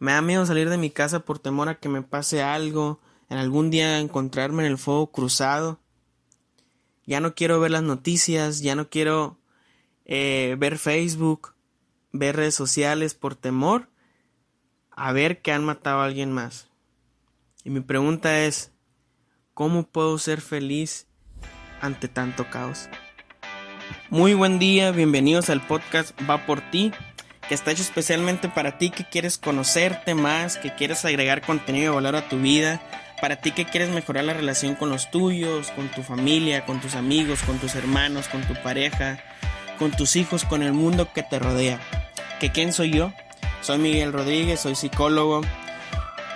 Me 0.00 0.12
da 0.12 0.22
miedo 0.22 0.46
salir 0.46 0.70
de 0.70 0.78
mi 0.78 0.90
casa 0.90 1.20
por 1.20 1.38
temor 1.38 1.68
a 1.68 1.78
que 1.78 1.90
me 1.90 2.00
pase 2.00 2.42
algo, 2.42 3.00
en 3.28 3.36
algún 3.36 3.70
día 3.70 3.98
encontrarme 3.98 4.64
en 4.64 4.72
el 4.72 4.78
fuego 4.78 5.12
cruzado. 5.12 5.78
Ya 7.04 7.20
no 7.20 7.34
quiero 7.34 7.60
ver 7.60 7.70
las 7.70 7.82
noticias, 7.82 8.60
ya 8.62 8.74
no 8.74 8.88
quiero 8.88 9.38
eh, 10.06 10.56
ver 10.58 10.78
Facebook, 10.78 11.54
ver 12.12 12.36
redes 12.36 12.54
sociales 12.54 13.14
por 13.14 13.34
temor 13.36 13.90
a 14.90 15.12
ver 15.12 15.42
que 15.42 15.52
han 15.52 15.66
matado 15.66 16.00
a 16.00 16.06
alguien 16.06 16.32
más. 16.32 16.68
Y 17.62 17.68
mi 17.68 17.80
pregunta 17.80 18.44
es, 18.44 18.72
¿cómo 19.52 19.86
puedo 19.86 20.16
ser 20.16 20.40
feliz 20.40 21.08
ante 21.82 22.08
tanto 22.08 22.48
caos? 22.48 22.88
Muy 24.08 24.32
buen 24.32 24.58
día, 24.58 24.92
bienvenidos 24.92 25.50
al 25.50 25.66
podcast 25.66 26.18
Va 26.28 26.46
por 26.46 26.62
ti, 26.70 26.90
que 27.50 27.56
está 27.56 27.72
hecho 27.72 27.82
especialmente 27.82 28.48
para 28.48 28.78
ti 28.78 28.90
que 28.90 29.04
quieres 29.04 29.36
conocerte 29.36 30.14
más, 30.14 30.56
que 30.56 30.72
quieres 30.72 31.04
agregar 31.04 31.40
contenido 31.40 31.90
de 31.90 31.94
valor 31.96 32.14
a 32.14 32.28
tu 32.28 32.38
vida, 32.38 32.80
para 33.20 33.40
ti 33.40 33.50
que 33.50 33.64
quieres 33.64 33.88
mejorar 33.88 34.22
la 34.22 34.34
relación 34.34 34.76
con 34.76 34.88
los 34.88 35.10
tuyos, 35.10 35.72
con 35.72 35.88
tu 35.88 36.04
familia, 36.04 36.64
con 36.64 36.80
tus 36.80 36.94
amigos, 36.94 37.42
con 37.42 37.58
tus 37.58 37.74
hermanos, 37.74 38.28
con 38.28 38.42
tu 38.42 38.54
pareja, 38.62 39.18
con 39.80 39.90
tus 39.90 40.14
hijos, 40.14 40.44
con 40.44 40.62
el 40.62 40.72
mundo 40.72 41.12
que 41.12 41.24
te 41.24 41.40
rodea. 41.40 41.80
¿Que 42.38 42.52
quién 42.52 42.72
soy 42.72 42.92
yo? 42.92 43.12
Soy 43.62 43.78
Miguel 43.78 44.12
Rodríguez, 44.12 44.60
soy 44.60 44.76
psicólogo 44.76 45.40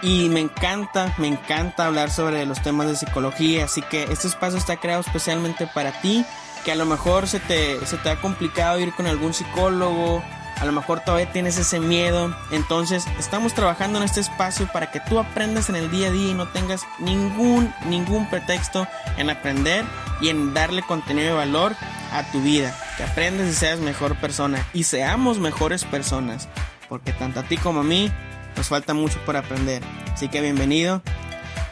y 0.03 0.29
me 0.31 0.41
encanta, 0.41 1.15
me 1.19 1.29
encanta 1.29 1.87
hablar 1.87 2.11
sobre 2.11 2.45
los 2.45 2.61
temas 2.61 2.89
de 2.89 2.97
psicología, 2.97 3.67
así 3.67 3.83
que 3.83 4.03
este 4.11 4.27
espacio 4.27 4.59
está 4.59 4.79
creado 4.79 5.03
especialmente 5.03 5.69
para 5.69 5.93
ti, 6.01 6.27
que 6.65 6.73
a 6.73 6.75
lo 6.75 6.87
mejor 6.87 7.29
se 7.29 7.39
te, 7.39 7.87
se 7.87 7.99
te 7.99 8.11
ha 8.11 8.21
complicado 8.21 8.81
ir 8.81 8.93
con 8.95 9.07
algún 9.07 9.33
psicólogo, 9.33 10.25
a 10.61 10.65
lo 10.65 10.73
mejor 10.73 11.01
todavía 11.01 11.31
tienes 11.31 11.59
ese 11.59 11.81
miedo, 11.81 12.35
entonces 12.51 13.05
estamos 13.19 13.55
trabajando 13.55 13.99
en 13.99 14.05
este 14.05 14.21
espacio 14.21 14.69
para 14.73 14.91
que 14.91 15.01
tú 15.01 15.19
aprendas 15.19 15.69
en 15.69 15.77
el 15.77 15.91
día 15.91 16.09
a 16.09 16.11
día 16.11 16.31
y 16.31 16.35
no 16.35 16.49
tengas 16.49 16.83
ningún, 16.99 17.73
ningún 17.87 18.29
pretexto 18.29 18.87
en 19.17 19.31
aprender 19.31 19.85
y 20.21 20.29
en 20.29 20.55
darle 20.55 20.83
contenido 20.83 21.29
de 21.29 21.35
valor 21.35 21.75
a 22.13 22.23
tu 22.31 22.41
vida, 22.41 22.75
que 22.97 23.03
aprendas 23.03 23.49
y 23.49 23.53
seas 23.53 23.81
mejor 23.81 24.17
persona 24.17 24.65
y 24.73 24.85
seamos 24.85 25.39
mejores 25.39 25.85
personas, 25.85 26.49
porque 26.89 27.13
tanto 27.13 27.41
a 27.41 27.43
ti 27.43 27.57
como 27.57 27.81
a 27.81 27.85
mí 27.85 28.11
nos 28.57 28.69
falta 28.69 28.95
mucho 28.95 29.19
por 29.27 29.37
aprender. 29.37 29.83
Así 30.13 30.29
que 30.29 30.41
bienvenido, 30.41 31.03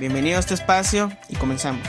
bienvenido 0.01 0.37
a 0.37 0.41
este 0.41 0.55
espacio 0.55 1.13
y 1.29 1.37
comenzamos. 1.37 1.87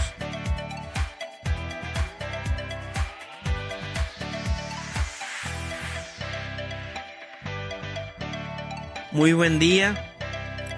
Muy 9.14 9.33
buen 9.33 9.59
día, 9.59 10.11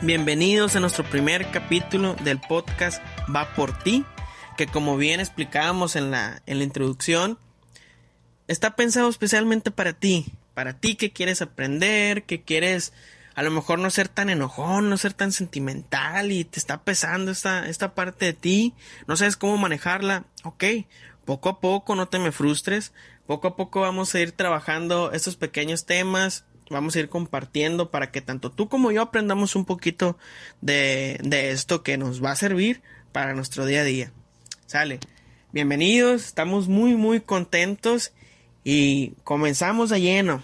bienvenidos 0.01 0.75
a 0.75 0.81
nuestro 0.81 1.05
primer 1.05 1.51
capítulo 1.51 2.15
del 2.15 2.41
podcast 2.41 3.01
Va 3.33 3.55
por 3.55 3.79
ti, 3.79 4.03
que 4.57 4.67
como 4.67 4.97
bien 4.97 5.21
explicábamos 5.21 5.95
en 5.95 6.11
la, 6.11 6.41
en 6.45 6.57
la 6.57 6.65
introducción, 6.65 7.39
está 8.49 8.75
pensado 8.75 9.07
especialmente 9.07 9.71
para 9.71 9.93
ti, 9.93 10.33
para 10.53 10.73
ti 10.77 10.95
que 10.95 11.13
quieres 11.13 11.41
aprender, 11.41 12.23
que 12.23 12.41
quieres 12.41 12.91
a 13.35 13.41
lo 13.41 13.51
mejor 13.51 13.79
no 13.79 13.89
ser 13.89 14.09
tan 14.09 14.29
enojón, 14.29 14.89
no 14.89 14.97
ser 14.97 15.13
tan 15.13 15.31
sentimental 15.31 16.33
y 16.33 16.43
te 16.43 16.59
está 16.59 16.83
pesando 16.83 17.31
esta, 17.31 17.69
esta 17.69 17.95
parte 17.95 18.25
de 18.25 18.33
ti, 18.33 18.73
no 19.07 19.15
sabes 19.15 19.37
cómo 19.37 19.55
manejarla, 19.55 20.25
ok, 20.43 20.65
poco 21.23 21.47
a 21.47 21.61
poco, 21.61 21.95
no 21.95 22.09
te 22.09 22.19
me 22.19 22.33
frustres, 22.33 22.91
poco 23.27 23.47
a 23.47 23.55
poco 23.55 23.79
vamos 23.79 24.13
a 24.13 24.19
ir 24.19 24.33
trabajando 24.33 25.13
estos 25.13 25.37
pequeños 25.37 25.85
temas, 25.85 26.43
vamos 26.69 26.95
a 26.95 26.99
ir 26.99 27.09
compartiendo 27.09 27.91
para 27.91 28.11
que 28.11 28.21
tanto 28.21 28.51
tú 28.51 28.69
como 28.69 28.91
yo 28.91 29.01
aprendamos 29.01 29.55
un 29.55 29.65
poquito 29.65 30.17
de, 30.61 31.19
de 31.23 31.51
esto 31.51 31.83
que 31.83 31.97
nos 31.97 32.23
va 32.23 32.31
a 32.31 32.35
servir 32.35 32.81
para 33.11 33.33
nuestro 33.33 33.65
día 33.65 33.81
a 33.81 33.85
día. 33.85 34.11
Sale. 34.65 34.99
Bienvenidos, 35.51 36.25
estamos 36.25 36.67
muy 36.67 36.95
muy 36.95 37.21
contentos 37.21 38.11
y 38.65 39.11
comenzamos 39.23 39.91
a 39.91 39.97
lleno. 39.97 40.43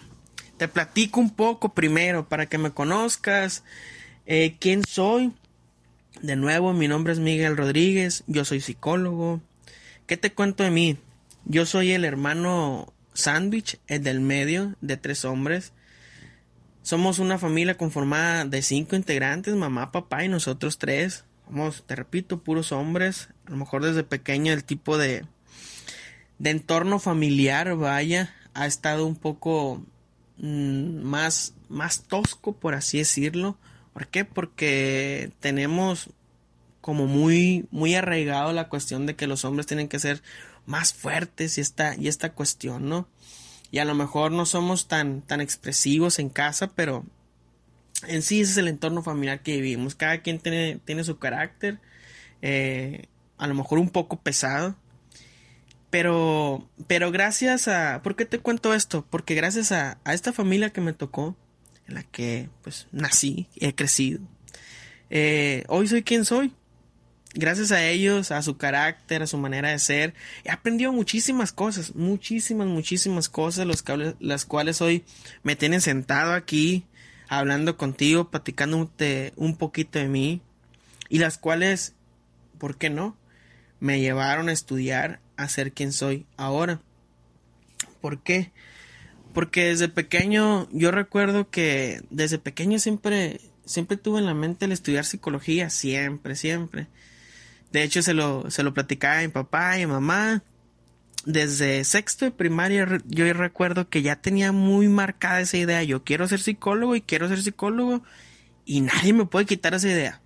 Te 0.57 0.67
platico 0.67 1.19
un 1.19 1.31
poco 1.31 1.73
primero 1.73 2.29
para 2.29 2.45
que 2.45 2.57
me 2.57 2.71
conozcas 2.71 3.63
eh, 4.25 4.55
quién 4.59 4.83
soy. 4.87 5.33
De 6.21 6.35
nuevo, 6.35 6.71
mi 6.71 6.87
nombre 6.87 7.13
es 7.13 7.19
Miguel 7.19 7.57
Rodríguez, 7.57 8.23
yo 8.27 8.45
soy 8.45 8.61
psicólogo. 8.61 9.41
¿Qué 10.05 10.17
te 10.17 10.31
cuento 10.31 10.63
de 10.63 10.71
mí? 10.71 10.97
Yo 11.45 11.65
soy 11.65 11.91
el 11.91 12.05
hermano 12.05 12.93
sándwich, 13.13 13.79
el 13.87 14.03
del 14.03 14.21
medio, 14.21 14.75
de 14.81 14.97
tres 14.97 15.25
hombres. 15.25 15.73
Somos 16.83 17.19
una 17.19 17.37
familia 17.37 17.77
conformada 17.77 18.45
de 18.45 18.61
cinco 18.61 18.95
integrantes, 18.95 19.55
mamá, 19.55 19.91
papá 19.91 20.25
y 20.25 20.29
nosotros 20.29 20.77
tres. 20.77 21.25
Somos, 21.45 21.83
te 21.85 21.95
repito, 21.95 22.39
puros 22.41 22.71
hombres. 22.71 23.29
A 23.45 23.51
lo 23.51 23.57
mejor 23.57 23.83
desde 23.83 24.03
pequeño 24.03 24.51
el 24.51 24.63
tipo 24.63 24.97
de, 24.97 25.25
de 26.39 26.49
entorno 26.49 26.97
familiar, 26.97 27.75
vaya, 27.75 28.33
ha 28.53 28.65
estado 28.65 29.05
un 29.05 29.15
poco 29.15 29.85
mm, 30.37 31.03
más, 31.03 31.53
más 31.69 32.03
tosco, 32.03 32.53
por 32.53 32.73
así 32.73 32.97
decirlo. 32.97 33.57
¿Por 33.93 34.07
qué? 34.07 34.25
Porque 34.25 35.31
tenemos 35.39 36.09
como 36.81 37.05
muy, 37.05 37.67
muy 37.69 37.93
arraigado 37.93 38.53
la 38.53 38.69
cuestión 38.69 39.05
de 39.05 39.15
que 39.15 39.27
los 39.27 39.45
hombres 39.45 39.67
tienen 39.67 39.87
que 39.87 39.99
ser 39.99 40.23
más 40.65 40.93
fuertes 40.93 41.57
y 41.57 41.61
esta, 41.61 41.95
y 41.95 42.07
esta 42.07 42.33
cuestión, 42.33 42.89
¿no? 42.89 43.07
Y 43.71 43.79
a 43.79 43.85
lo 43.85 43.95
mejor 43.95 44.31
no 44.31 44.45
somos 44.45 44.87
tan, 44.87 45.21
tan 45.21 45.41
expresivos 45.41 46.19
en 46.19 46.29
casa, 46.29 46.71
pero 46.75 47.05
en 48.07 48.21
sí 48.21 48.41
ese 48.41 48.51
es 48.51 48.57
el 48.57 48.67
entorno 48.67 49.01
familiar 49.01 49.41
que 49.41 49.55
vivimos. 49.55 49.95
Cada 49.95 50.21
quien 50.21 50.39
tiene, 50.39 50.79
tiene 50.83 51.03
su 51.03 51.17
carácter, 51.17 51.79
eh, 52.41 53.05
a 53.37 53.47
lo 53.47 53.55
mejor 53.55 53.79
un 53.79 53.89
poco 53.89 54.19
pesado, 54.19 54.75
pero, 55.89 56.67
pero 56.87 57.11
gracias 57.11 57.67
a... 57.67 58.01
¿Por 58.03 58.15
qué 58.15 58.25
te 58.25 58.39
cuento 58.39 58.73
esto? 58.73 59.05
Porque 59.09 59.35
gracias 59.35 59.71
a, 59.71 59.99
a 60.03 60.13
esta 60.13 60.33
familia 60.33 60.71
que 60.71 60.81
me 60.81 60.93
tocó, 60.93 61.35
en 61.87 61.95
la 61.95 62.03
que 62.03 62.49
pues 62.61 62.87
nací, 62.91 63.47
he 63.55 63.73
crecido, 63.73 64.21
eh, 65.09 65.65
hoy 65.67 65.87
soy 65.87 66.03
quien 66.03 66.25
soy. 66.25 66.53
Gracias 67.33 67.71
a 67.71 67.85
ellos, 67.87 68.31
a 68.31 68.41
su 68.41 68.57
carácter, 68.57 69.23
a 69.23 69.27
su 69.27 69.37
manera 69.37 69.69
de 69.69 69.79
ser, 69.79 70.13
he 70.43 70.51
aprendido 70.51 70.91
muchísimas 70.91 71.53
cosas, 71.53 71.95
muchísimas, 71.95 72.67
muchísimas 72.67 73.29
cosas, 73.29 73.65
las 74.19 74.45
cuales 74.45 74.81
hoy 74.81 75.05
me 75.41 75.55
tienen 75.55 75.79
sentado 75.79 76.33
aquí, 76.33 76.83
hablando 77.29 77.77
contigo, 77.77 78.29
platicándote 78.29 79.31
un 79.37 79.55
poquito 79.55 79.97
de 79.97 80.09
mí, 80.09 80.41
y 81.07 81.19
las 81.19 81.37
cuales, 81.37 81.93
¿por 82.57 82.75
qué 82.77 82.89
no? 82.89 83.15
Me 83.79 84.01
llevaron 84.01 84.49
a 84.49 84.53
estudiar 84.53 85.21
a 85.37 85.47
ser 85.47 85.71
quien 85.71 85.93
soy 85.93 86.25
ahora. 86.35 86.81
¿Por 88.01 88.21
qué? 88.23 88.51
Porque 89.33 89.67
desde 89.67 89.87
pequeño, 89.87 90.67
yo 90.73 90.91
recuerdo 90.91 91.49
que 91.49 92.01
desde 92.09 92.39
pequeño 92.39 92.77
siempre, 92.77 93.39
siempre 93.63 93.95
tuve 93.95 94.19
en 94.19 94.25
la 94.25 94.33
mente 94.33 94.65
el 94.65 94.73
estudiar 94.73 95.05
psicología, 95.05 95.69
siempre, 95.69 96.35
siempre. 96.35 96.87
De 97.71 97.83
hecho, 97.83 98.01
se 98.01 98.13
lo, 98.13 98.49
se 98.51 98.63
lo 98.63 98.73
platicaba 98.73 99.19
a 99.19 99.21
mi 99.21 99.27
papá 99.29 99.77
y 99.77 99.83
a 99.83 99.87
mi 99.87 99.93
mamá. 99.93 100.43
Desde 101.25 101.83
sexto 101.83 102.25
de 102.25 102.31
primaria, 102.31 102.99
yo 103.05 103.31
recuerdo 103.33 103.89
que 103.89 104.01
ya 104.01 104.15
tenía 104.15 104.51
muy 104.51 104.87
marcada 104.87 105.41
esa 105.41 105.57
idea. 105.57 105.83
Yo 105.83 106.03
quiero 106.03 106.27
ser 106.27 106.39
psicólogo 106.39 106.95
y 106.95 107.01
quiero 107.01 107.27
ser 107.27 107.43
psicólogo 107.43 108.03
y 108.65 108.81
nadie 108.81 109.13
me 109.13 109.25
puede 109.25 109.45
quitar 109.45 109.73
esa 109.73 109.87
idea. 109.87 110.21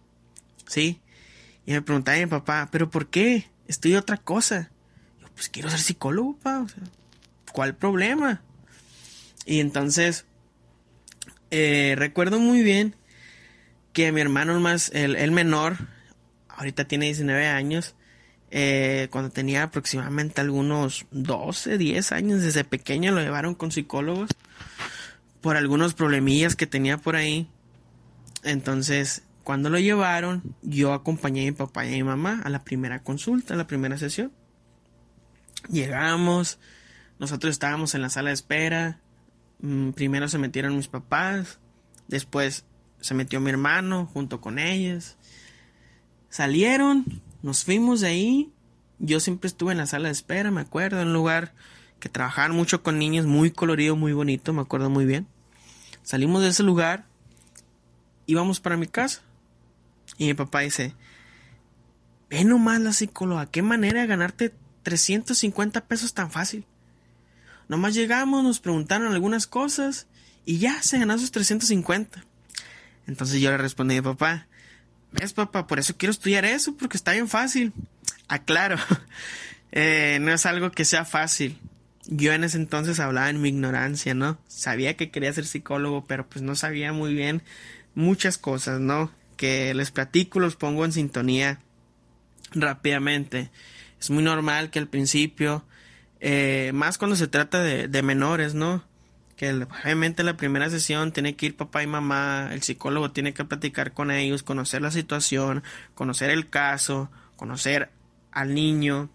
¿Sí? 0.67 1.01
Y 1.65 1.73
me 1.73 1.81
preguntaba 1.81 2.17
a 2.17 2.21
mi 2.21 2.27
papá, 2.27 2.69
¿pero 2.71 2.89
por 2.89 3.07
qué? 3.09 3.49
Estudio 3.67 3.99
otra 3.99 4.17
cosa 4.17 4.71
pues 5.35 5.49
quiero 5.49 5.69
ser 5.69 5.79
psicólogo, 5.79 6.37
pa. 6.37 6.61
O 6.61 6.67
sea, 6.67 6.83
¿Cuál 7.51 7.75
problema? 7.75 8.41
Y 9.45 9.59
entonces, 9.59 10.25
eh, 11.51 11.95
recuerdo 11.97 12.39
muy 12.39 12.63
bien 12.63 12.95
que 13.93 14.11
mi 14.11 14.19
hermano 14.19 14.59
más, 14.59 14.91
el, 14.93 15.31
menor, 15.31 15.77
ahorita 16.55 16.85
tiene 16.85 17.05
19 17.05 17.47
años, 17.47 17.95
eh, 18.51 19.07
cuando 19.11 19.31
tenía 19.31 19.63
aproximadamente 19.63 20.41
algunos 20.41 21.05
12, 21.11 21.77
10 21.77 22.11
años, 22.11 22.41
desde 22.41 22.63
pequeño 22.63 23.11
lo 23.11 23.21
llevaron 23.21 23.55
con 23.55 23.71
psicólogos 23.71 24.29
por 25.41 25.57
algunos 25.57 25.93
problemillas 25.93 26.55
que 26.55 26.67
tenía 26.67 26.97
por 26.97 27.15
ahí. 27.15 27.49
Entonces, 28.43 29.23
cuando 29.43 29.69
lo 29.69 29.77
llevaron, 29.77 30.55
yo 30.61 30.93
acompañé 30.93 31.41
a 31.41 31.45
mi 31.45 31.51
papá 31.51 31.85
y 31.85 31.89
a 31.89 31.91
mi 31.91 32.03
mamá 32.03 32.41
a 32.43 32.49
la 32.49 32.63
primera 32.63 33.03
consulta, 33.03 33.53
a 33.53 33.57
la 33.57 33.67
primera 33.67 33.97
sesión. 33.97 34.31
Llegamos, 35.69 36.59
nosotros 37.19 37.51
estábamos 37.51 37.93
en 37.93 38.01
la 38.01 38.09
sala 38.09 38.29
de 38.29 38.35
espera. 38.35 38.99
Mm, 39.59 39.91
primero 39.91 40.27
se 40.27 40.37
metieron 40.37 40.75
mis 40.75 40.87
papás, 40.87 41.59
después 42.07 42.65
se 43.01 43.13
metió 43.13 43.39
mi 43.39 43.51
hermano 43.51 44.05
junto 44.07 44.41
con 44.41 44.59
ellos. 44.59 45.17
Salieron, 46.35 47.05
nos 47.43 47.63
fuimos 47.63 48.01
de 48.01 48.07
ahí. 48.07 48.51
Yo 48.99 49.21
siempre 49.21 49.47
estuve 49.47 49.71
en 49.71 49.77
la 49.77 49.85
sala 49.85 50.09
de 50.09 50.11
espera, 50.11 50.51
me 50.51 50.59
acuerdo, 50.59 50.99
en 50.99 51.07
un 51.07 51.13
lugar 51.13 51.53
que 52.01 52.09
trabajaban 52.09 52.51
mucho 52.51 52.83
con 52.83 52.99
niños, 52.99 53.25
muy 53.25 53.51
colorido, 53.51 53.95
muy 53.95 54.11
bonito, 54.11 54.51
me 54.51 54.59
acuerdo 54.59 54.89
muy 54.89 55.05
bien. 55.05 55.27
Salimos 56.03 56.41
de 56.41 56.49
ese 56.49 56.63
lugar 56.63 57.05
íbamos 58.25 58.59
para 58.59 58.75
mi 58.75 58.85
casa. 58.85 59.21
Y 60.17 60.25
mi 60.25 60.33
papá 60.33 60.59
dice, 60.59 60.93
ve 62.29 62.43
nomás 62.43 62.81
la 62.81 62.91
psicóloga, 62.91 63.45
qué 63.45 63.61
manera 63.61 64.01
de 64.01 64.07
ganarte 64.07 64.53
350 64.83 65.85
pesos 65.85 66.13
tan 66.13 66.31
fácil. 66.31 66.65
Nomás 67.69 67.93
llegamos, 67.93 68.43
nos 68.43 68.59
preguntaron 68.59 69.13
algunas 69.13 69.47
cosas 69.47 70.07
y 70.43 70.57
ya 70.57 70.83
se 70.83 70.99
ganó 70.99 71.13
esos 71.13 71.31
350. 71.31 72.25
Entonces 73.07 73.39
yo 73.39 73.51
le 73.51 73.57
respondí 73.57 73.95
a 73.95 74.01
mi 74.01 74.05
papá, 74.05 74.49
ves 75.19 75.33
papá, 75.33 75.67
por 75.67 75.79
eso 75.79 75.95
quiero 75.97 76.11
estudiar 76.11 76.45
eso, 76.45 76.75
porque 76.75 76.97
está 76.97 77.13
bien 77.13 77.27
fácil. 77.27 77.73
Aclaro, 78.27 78.77
eh, 79.71 80.19
no 80.21 80.31
es 80.31 80.45
algo 80.45 80.71
que 80.71 80.85
sea 80.85 81.05
fácil. 81.05 81.57
Yo 82.07 82.33
en 82.33 82.43
ese 82.43 82.57
entonces 82.57 82.99
hablaba 82.99 83.29
en 83.29 83.41
mi 83.41 83.49
ignorancia, 83.49 84.13
¿no? 84.13 84.37
Sabía 84.47 84.95
que 84.95 85.09
quería 85.09 85.33
ser 85.33 85.45
psicólogo, 85.45 86.05
pero 86.05 86.27
pues 86.27 86.43
no 86.43 86.55
sabía 86.55 86.93
muy 86.93 87.13
bien 87.13 87.41
muchas 87.95 88.37
cosas, 88.37 88.79
¿no? 88.79 89.11
Que 89.37 89.73
les 89.73 89.91
platico, 89.91 90.39
los 90.39 90.55
pongo 90.55 90.85
en 90.85 90.91
sintonía 90.91 91.59
rápidamente. 92.51 93.49
Es 93.99 94.11
muy 94.11 94.23
normal 94.23 94.69
que 94.69 94.79
al 94.79 94.87
principio, 94.87 95.65
eh, 96.19 96.71
más 96.73 96.97
cuando 96.99 97.15
se 97.15 97.27
trata 97.27 97.63
de, 97.63 97.87
de 97.87 98.01
menores, 98.03 98.53
¿no? 98.53 98.83
Que 99.35 99.51
obviamente 99.83 100.23
la 100.23 100.37
primera 100.37 100.69
sesión 100.69 101.11
tiene 101.11 101.35
que 101.35 101.47
ir 101.47 101.57
papá 101.57 101.83
y 101.83 101.87
mamá, 101.87 102.49
el 102.51 102.61
psicólogo 102.61 103.11
tiene 103.11 103.33
que 103.33 103.45
platicar 103.45 103.93
con 103.93 104.11
ellos, 104.11 104.43
conocer 104.43 104.81
la 104.81 104.91
situación, 104.91 105.63
conocer 105.93 106.29
el 106.29 106.49
caso, 106.49 107.09
conocer 107.35 107.89
al 108.31 108.53
niño 108.53 109.09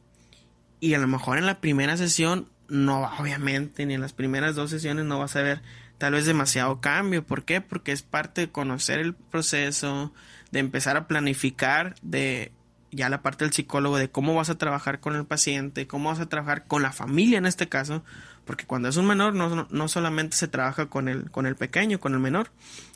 y 0.78 0.94
a 0.94 0.98
lo 0.98 1.06
mejor 1.06 1.38
en 1.38 1.46
la 1.46 1.60
primera 1.60 1.96
sesión 1.96 2.48
no 2.68 3.02
obviamente 3.18 3.84
ni 3.86 3.94
en 3.94 4.00
las 4.00 4.12
primeras 4.12 4.54
dos 4.54 4.70
sesiones 4.70 5.04
no 5.04 5.18
vas 5.18 5.36
a 5.36 5.42
ver 5.42 5.62
tal 5.98 6.14
vez 6.14 6.24
demasiado 6.24 6.80
cambio, 6.80 7.26
¿por 7.26 7.44
qué? 7.44 7.60
Porque 7.60 7.92
es 7.92 8.02
parte 8.02 8.42
de 8.42 8.50
conocer 8.50 9.00
el 9.00 9.12
proceso, 9.12 10.14
de 10.50 10.60
empezar 10.60 10.96
a 10.96 11.06
planificar 11.06 11.94
de 12.00 12.52
ya 12.90 13.08
la 13.08 13.22
parte 13.22 13.44
del 13.44 13.52
psicólogo 13.52 13.98
de 13.98 14.10
cómo 14.10 14.34
vas 14.34 14.50
a 14.50 14.58
trabajar 14.58 15.00
con 15.00 15.14
el 15.14 15.24
paciente, 15.24 15.86
cómo 15.86 16.08
vas 16.08 16.20
a 16.20 16.28
trabajar 16.28 16.66
con 16.66 16.82
la 16.82 16.92
familia 16.92 17.38
en 17.38 17.46
este 17.46 17.68
caso, 17.68 18.02
porque 18.44 18.66
cuando 18.66 18.88
es 18.88 18.96
un 18.96 19.06
menor 19.06 19.34
no, 19.34 19.68
no 19.70 19.88
solamente 19.88 20.36
se 20.36 20.48
trabaja 20.48 20.86
con 20.86 21.08
el, 21.08 21.30
con 21.30 21.46
el 21.46 21.56
pequeño, 21.56 22.00
con 22.00 22.14
el 22.14 22.20
menor, 22.20 22.50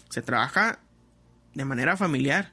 se 0.08 0.22
trabaja 0.22 0.80
de 1.54 1.64
manera 1.64 1.96
familiar. 1.96 2.52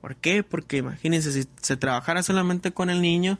¿Por 0.00 0.16
qué? 0.16 0.42
Porque 0.42 0.78
imagínense, 0.78 1.32
si 1.32 1.48
se 1.60 1.76
trabajara 1.76 2.22
solamente 2.24 2.72
con 2.72 2.90
el 2.90 3.00
niño, 3.00 3.38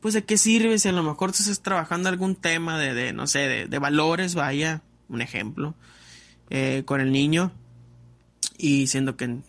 pues 0.00 0.14
de 0.14 0.24
qué 0.24 0.36
sirve 0.36 0.78
si 0.78 0.88
a 0.88 0.92
lo 0.92 1.02
mejor 1.02 1.32
tú 1.32 1.38
estás 1.40 1.62
trabajando 1.62 2.08
algún 2.08 2.36
tema 2.36 2.78
de, 2.78 2.94
de 2.94 3.12
no 3.12 3.26
sé, 3.26 3.66
de, 3.66 3.78
valores, 3.78 4.34
vaya, 4.34 4.82
un 5.08 5.22
ejemplo, 5.22 5.74
eh, 6.50 6.82
con 6.86 7.00
el 7.00 7.10
niño, 7.10 7.50
y 8.56 8.86
siendo 8.86 9.16
que 9.16 9.24
en 9.24 9.44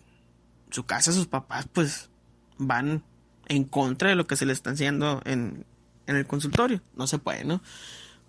su 0.70 0.84
casa 0.84 1.12
sus 1.12 1.26
papás 1.26 1.68
pues 1.72 2.10
van 2.58 3.04
en 3.48 3.64
contra 3.64 4.10
de 4.10 4.16
lo 4.16 4.26
que 4.26 4.36
se 4.36 4.46
le 4.46 4.52
está 4.52 4.70
haciendo 4.70 5.22
en, 5.24 5.64
en 6.06 6.16
el 6.16 6.26
consultorio. 6.26 6.80
No 6.94 7.06
se 7.06 7.18
puede, 7.18 7.44
¿no? 7.44 7.62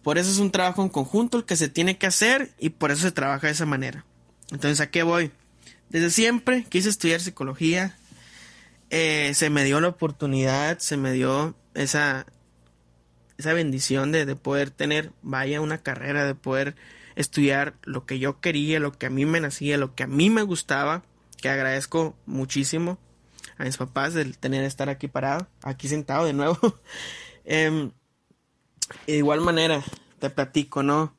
Por 0.03 0.17
eso 0.17 0.31
es 0.31 0.37
un 0.37 0.51
trabajo 0.51 0.81
en 0.83 0.89
conjunto 0.89 1.37
el 1.37 1.45
que 1.45 1.55
se 1.55 1.69
tiene 1.69 1.97
que 1.97 2.07
hacer 2.07 2.51
y 2.59 2.69
por 2.69 2.91
eso 2.91 3.01
se 3.01 3.11
trabaja 3.11 3.47
de 3.47 3.53
esa 3.53 3.65
manera. 3.65 4.05
Entonces, 4.51 4.79
¿a 4.79 4.89
qué 4.89 5.03
voy? 5.03 5.31
Desde 5.89 6.09
siempre 6.09 6.65
quise 6.69 6.89
estudiar 6.89 7.19
psicología. 7.19 7.97
Eh, 8.89 9.31
se 9.33 9.49
me 9.49 9.65
dio 9.65 9.81
la 9.81 9.89
oportunidad, 9.89 10.79
se 10.79 10.95
me 10.95 11.11
dio 11.11 11.55
esa, 11.73 12.25
esa 13.37 13.53
bendición 13.53 14.11
de, 14.11 14.25
de 14.25 14.35
poder 14.35 14.71
tener, 14.71 15.11
vaya, 15.21 15.59
una 15.59 15.79
carrera, 15.79 16.23
de 16.25 16.35
poder 16.35 16.75
estudiar 17.15 17.73
lo 17.83 18.05
que 18.05 18.19
yo 18.19 18.39
quería, 18.39 18.79
lo 18.79 18.93
que 18.93 19.07
a 19.07 19.09
mí 19.09 19.25
me 19.25 19.41
nacía, 19.41 19.77
lo 19.77 19.93
que 19.93 20.03
a 20.03 20.07
mí 20.07 20.29
me 20.29 20.43
gustaba, 20.43 21.03
que 21.41 21.49
agradezco 21.49 22.15
muchísimo 22.25 22.97
a 23.57 23.63
mis 23.63 23.77
papás 23.77 24.13
de 24.13 24.25
tener 24.25 24.63
estar 24.63 24.89
aquí 24.89 25.07
parado, 25.07 25.47
aquí 25.63 25.87
sentado 25.87 26.25
de 26.25 26.33
nuevo. 26.33 26.57
eh, 27.45 27.91
de 29.05 29.17
igual 29.17 29.41
manera, 29.41 29.83
te 30.19 30.29
platico, 30.29 30.83
¿no? 30.83 31.15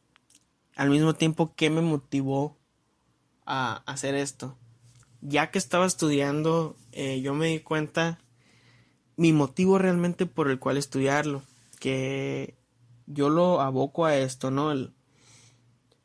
Al 0.76 0.90
mismo 0.90 1.14
tiempo, 1.14 1.54
¿qué 1.56 1.70
me 1.70 1.80
motivó 1.80 2.56
a 3.44 3.82
hacer 3.86 4.14
esto? 4.14 4.56
Ya 5.20 5.50
que 5.50 5.58
estaba 5.58 5.86
estudiando, 5.86 6.76
eh, 6.92 7.20
yo 7.20 7.34
me 7.34 7.48
di 7.48 7.60
cuenta 7.60 8.20
mi 9.16 9.32
motivo 9.32 9.78
realmente 9.78 10.26
por 10.26 10.48
el 10.48 10.60
cual 10.60 10.76
estudiarlo, 10.76 11.42
que 11.80 12.56
yo 13.06 13.28
lo 13.28 13.60
aboco 13.60 14.04
a 14.04 14.16
esto, 14.16 14.52
¿no? 14.52 14.70
El, 14.70 14.92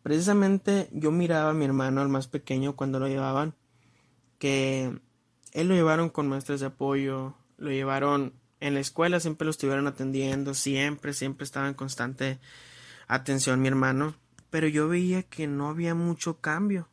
precisamente 0.01 0.89
yo 0.91 1.11
miraba 1.11 1.51
a 1.51 1.53
mi 1.53 1.65
hermano, 1.65 2.01
el 2.01 2.09
más 2.09 2.27
pequeño, 2.27 2.75
cuando 2.75 2.99
lo 2.99 3.07
llevaban, 3.07 3.53
que 4.39 4.99
él 5.53 5.67
lo 5.67 5.75
llevaron 5.75 6.09
con 6.09 6.27
maestras 6.27 6.59
de 6.59 6.67
apoyo, 6.67 7.35
lo 7.57 7.69
llevaron 7.69 8.33
en 8.63 8.75
la 8.75 8.79
escuela 8.79 9.19
siempre 9.19 9.43
lo 9.43 9.51
estuvieron 9.51 9.87
atendiendo, 9.87 10.53
siempre, 10.53 11.11
siempre 11.11 11.43
estaba 11.43 11.67
en 11.67 11.73
constante 11.73 12.39
atención 13.09 13.61
mi 13.61 13.67
hermano, 13.67 14.15
pero 14.49 14.69
yo 14.69 14.87
veía 14.87 15.23
que 15.23 15.47
no 15.47 15.67
había 15.67 15.95
mucho 15.95 16.39
cambio. 16.39 16.87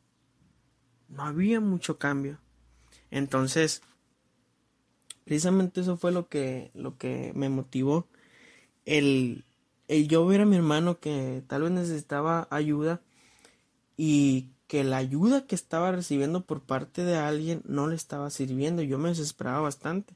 No 1.08 1.22
había 1.22 1.60
mucho 1.60 1.96
cambio. 1.96 2.40
Entonces, 3.12 3.82
precisamente 5.24 5.82
eso 5.82 5.96
fue 5.96 6.10
lo 6.10 6.28
que, 6.28 6.72
lo 6.74 6.98
que 6.98 7.30
me 7.36 7.48
motivó. 7.48 8.08
El, 8.84 9.44
el 9.86 10.08
yo 10.08 10.26
ver 10.26 10.40
a 10.40 10.46
mi 10.46 10.56
hermano 10.56 10.98
que 10.98 11.44
tal 11.46 11.62
vez 11.62 11.70
necesitaba 11.70 12.48
ayuda 12.50 13.00
y 13.96 14.48
que 14.70 14.84
la 14.84 14.98
ayuda 14.98 15.48
que 15.48 15.56
estaba 15.56 15.90
recibiendo 15.90 16.44
por 16.44 16.60
parte 16.60 17.02
de 17.02 17.16
alguien 17.16 17.60
no 17.64 17.88
le 17.88 17.96
estaba 17.96 18.30
sirviendo. 18.30 18.82
Yo 18.82 18.98
me 18.98 19.08
desesperaba 19.08 19.62
bastante. 19.62 20.14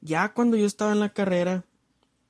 Ya 0.00 0.34
cuando 0.34 0.56
yo 0.56 0.66
estaba 0.66 0.90
en 0.90 0.98
la 0.98 1.10
carrera, 1.10 1.64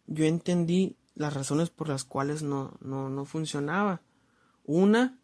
yo 0.06 0.27
entendí 0.27 0.99
las 1.15 1.33
razones 1.33 1.71
por 1.71 1.89
las 1.89 2.05
cuales 2.05 2.43
no, 2.43 2.77
no, 2.83 3.09
no 3.09 3.25
funcionaba. 3.25 4.03
Una, 4.67 5.19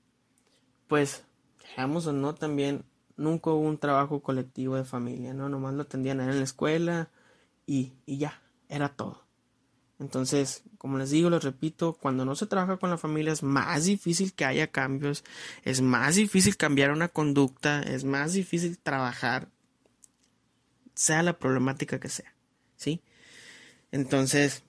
pues, 0.87 1.25
dejamos 1.61 2.07
o 2.07 2.15
no, 2.15 2.35
también 2.35 2.87
nunca 3.19 3.51
hubo 3.51 3.69
un 3.69 3.77
trabajo 3.77 4.23
colectivo 4.23 4.77
de 4.77 4.87
familia, 4.87 5.35
¿no? 5.35 5.51
Nomás 5.51 5.75
lo 5.75 5.83
atendían 5.83 6.23
en 6.23 6.35
la 6.35 6.45
escuela 6.45 7.11
y, 7.67 7.93
y 8.07 8.17
ya, 8.17 8.41
era 8.71 8.89
todo. 8.89 9.28
Entonces, 10.01 10.63
como 10.79 10.99
les 10.99 11.11
digo, 11.11 11.29
les 11.29 11.43
repito, 11.43 11.95
cuando 11.95 12.25
no 12.25 12.37
se 12.37 12.47
trabaja 12.47 12.77
con 12.77 12.91
la 12.91 12.99
familia 12.99 13.33
es 13.33 13.43
más 13.43 13.85
difícil 13.85 14.33
que 14.33 14.45
haya 14.45 14.69
cambios, 14.69 15.25
es 15.65 15.81
más 15.81 16.15
difícil 16.15 16.57
cambiar 16.57 16.93
una 16.93 17.09
conducta, 17.09 17.83
es 17.83 18.05
más 18.05 18.33
difícil 18.33 18.79
trabajar, 18.79 19.49
sea 20.95 21.23
la 21.23 21.39
problemática 21.39 21.99
que 21.99 22.09
sea. 22.09 22.33
¿sí? 22.77 23.03
Entonces, 23.91 24.63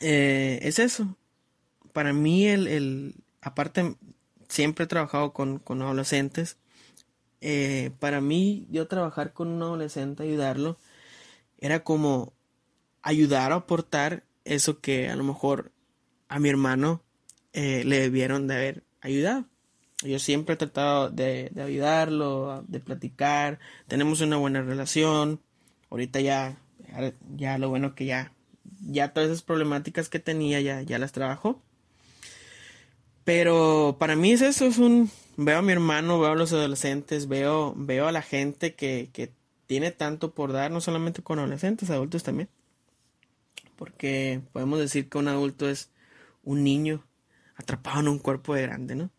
eh, 0.00 0.60
es 0.62 0.78
eso. 0.78 1.16
Para 1.92 2.12
mí, 2.12 2.46
el, 2.46 2.68
el, 2.68 3.14
aparte, 3.40 3.96
siempre 4.48 4.84
he 4.84 4.88
trabajado 4.88 5.32
con, 5.32 5.58
con 5.58 5.82
adolescentes. 5.82 6.56
Eh, 7.40 7.90
para 7.98 8.20
mí, 8.20 8.66
yo 8.70 8.86
trabajar 8.86 9.32
con 9.32 9.48
un 9.48 9.62
adolescente, 9.62 10.22
ayudarlo, 10.22 10.78
era 11.58 11.82
como 11.82 12.32
ayudar 13.02 13.52
a 13.52 13.56
aportar 13.56 14.24
eso 14.44 14.80
que 14.80 15.08
a 15.08 15.16
lo 15.16 15.24
mejor 15.24 15.72
a 16.28 16.38
mi 16.38 16.48
hermano 16.48 17.02
eh, 17.52 17.84
le 17.84 18.00
debieron 18.00 18.46
de 18.46 18.54
haber 18.54 18.84
ayudado. 19.00 19.46
Yo 20.02 20.18
siempre 20.18 20.54
he 20.54 20.56
tratado 20.56 21.10
de, 21.10 21.50
de 21.52 21.62
ayudarlo, 21.62 22.64
de 22.68 22.80
platicar, 22.80 23.58
tenemos 23.88 24.20
una 24.20 24.36
buena 24.36 24.62
relación. 24.62 25.40
Ahorita 25.90 26.20
ya 26.20 26.58
ya 27.36 27.58
lo 27.58 27.68
bueno 27.68 27.94
que 27.94 28.06
ya, 28.06 28.32
ya 28.80 29.12
todas 29.12 29.30
esas 29.30 29.42
problemáticas 29.42 30.08
que 30.08 30.18
tenía 30.18 30.60
ya, 30.60 30.82
ya 30.82 30.98
las 30.98 31.12
trabajó. 31.12 31.62
Pero 33.24 33.96
para 33.98 34.16
mí 34.16 34.32
es 34.32 34.40
eso, 34.40 34.66
es 34.66 34.78
un, 34.78 35.10
veo 35.36 35.58
a 35.58 35.62
mi 35.62 35.72
hermano, 35.72 36.18
veo 36.18 36.32
a 36.32 36.36
los 36.36 36.52
adolescentes, 36.52 37.28
veo, 37.28 37.74
veo 37.76 38.06
a 38.06 38.12
la 38.12 38.22
gente 38.22 38.74
que, 38.74 39.10
que 39.12 39.32
tiene 39.66 39.90
tanto 39.90 40.32
por 40.32 40.52
dar, 40.52 40.70
no 40.70 40.80
solamente 40.80 41.22
con 41.22 41.38
adolescentes, 41.38 41.90
adultos 41.90 42.22
también. 42.22 42.48
Porque 43.78 44.42
podemos 44.52 44.80
decir 44.80 45.08
que 45.08 45.18
un 45.18 45.28
adulto 45.28 45.70
es 45.70 45.90
un 46.42 46.64
niño 46.64 47.06
atrapado 47.54 48.00
en 48.00 48.08
un 48.08 48.18
cuerpo 48.18 48.54
de 48.54 48.62
grande, 48.62 48.96
¿no? 48.96 49.10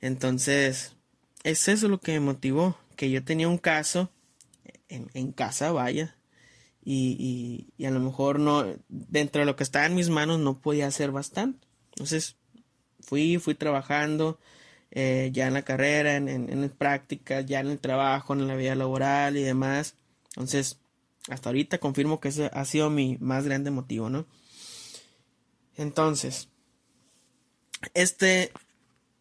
Entonces, 0.00 0.96
es 1.44 1.68
eso 1.68 1.88
lo 1.88 2.00
que 2.00 2.12
me 2.12 2.20
motivó, 2.20 2.76
que 2.96 3.08
yo 3.10 3.24
tenía 3.24 3.48
un 3.48 3.58
caso 3.58 4.10
en, 4.88 5.32
casa, 5.32 5.70
vaya, 5.70 6.16
y, 6.84 7.68
y, 7.78 7.84
a 7.84 7.90
lo 7.90 8.00
mejor 8.00 8.40
no, 8.40 8.64
dentro 8.88 9.40
de 9.40 9.46
lo 9.46 9.56
que 9.56 9.62
estaba 9.62 9.86
en 9.86 9.94
mis 9.94 10.08
manos 10.08 10.40
no 10.40 10.60
podía 10.60 10.88
hacer 10.88 11.12
bastante. 11.12 11.66
Entonces 11.92 12.36
fui, 13.00 13.38
fui 13.38 13.54
trabajando 13.54 14.40
eh, 14.90 15.30
ya 15.32 15.46
en 15.46 15.54
la 15.54 15.62
carrera, 15.62 16.16
en, 16.16 16.28
en, 16.28 16.50
en 16.50 16.70
prácticas, 16.70 17.46
ya 17.46 17.60
en 17.60 17.68
el 17.68 17.78
trabajo, 17.78 18.34
en 18.34 18.46
la 18.48 18.56
vida 18.56 18.74
laboral 18.74 19.36
y 19.36 19.42
demás. 19.42 19.94
Entonces, 20.30 20.78
hasta 21.28 21.48
ahorita 21.48 21.78
confirmo 21.78 22.20
que 22.20 22.28
ese 22.28 22.50
ha 22.52 22.64
sido 22.64 22.90
mi 22.90 23.16
más 23.20 23.44
grande 23.44 23.70
motivo, 23.70 24.10
¿no? 24.10 24.26
Entonces, 25.76 26.48
este, 27.94 28.52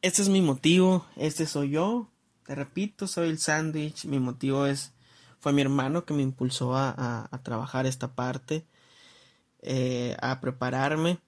este 0.01 0.21
es 0.21 0.29
mi 0.29 0.41
motivo, 0.41 1.05
este 1.15 1.45
soy 1.45 1.71
yo, 1.71 2.09
te 2.45 2.55
repito, 2.55 3.07
soy 3.07 3.29
el 3.29 3.39
sándwich. 3.39 4.05
Mi 4.05 4.19
motivo 4.19 4.65
es, 4.65 4.93
fue 5.39 5.53
mi 5.53 5.61
hermano 5.61 6.05
que 6.05 6.13
me 6.13 6.21
impulsó 6.21 6.75
a, 6.75 7.27
a, 7.31 7.43
trabajar 7.43 7.85
esta 7.85 8.15
parte, 8.15 8.65
eh, 9.61 10.17
a 10.21 10.39
prepararme. 10.41 11.19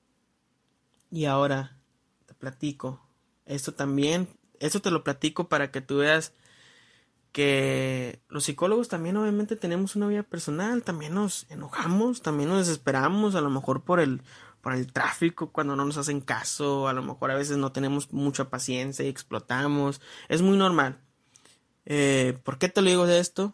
Y 1.12 1.26
ahora 1.26 1.78
te 2.26 2.34
platico. 2.34 3.02
Esto 3.46 3.74
también, 3.74 4.28
esto 4.60 4.82
te 4.82 4.92
lo 4.92 5.04
platico 5.04 5.48
para 5.48 5.72
que 5.72 5.82
tú 5.82 5.98
veas 5.98 6.34
que 7.36 8.22
los 8.30 8.46
psicólogos 8.46 8.88
también 8.88 9.18
obviamente 9.18 9.58
tenemos 9.58 9.98
una 9.98 10.08
vida 10.08 10.24
personal, 10.24 10.84
también 10.84 11.14
nos 11.14 11.46
enojamos, 11.50 12.22
también 12.22 12.48
nos 12.48 12.60
desesperamos, 12.60 13.36
a 13.36 13.42
lo 13.42 13.50
mejor 13.50 13.84
por 13.84 14.00
el 14.00 14.22
por 14.62 14.72
el 14.72 14.94
tráfico 14.94 15.52
cuando 15.52 15.76
no 15.76 15.84
nos 15.84 15.98
hacen 15.98 16.22
caso, 16.22 16.88
a 16.88 16.94
lo 16.94 17.04
mejor 17.04 17.32
a 17.32 17.36
veces 17.36 17.58
no 17.58 17.74
tenemos 17.74 18.14
mucha 18.14 18.50
paciencia 18.50 19.04
y 19.04 19.10
explotamos, 19.10 20.00
es 20.30 20.42
muy 20.44 20.56
normal. 20.56 21.02
Eh, 21.86 22.40
¿Por 22.46 22.58
qué 22.58 22.70
te 22.70 22.82
lo 22.82 22.88
digo 22.88 23.06
de 23.06 23.20
esto? 23.20 23.54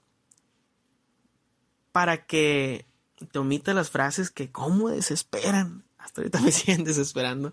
Para 1.91 2.27
que 2.27 2.85
te 3.31 3.39
omita 3.39 3.73
las 3.73 3.89
frases 3.89 4.29
que 4.29 4.51
como 4.51 4.89
desesperan. 4.89 5.85
Hasta 5.97 6.21
ahorita 6.21 6.39
me 6.41 6.51
siguen 6.51 6.83
desesperando. 6.83 7.51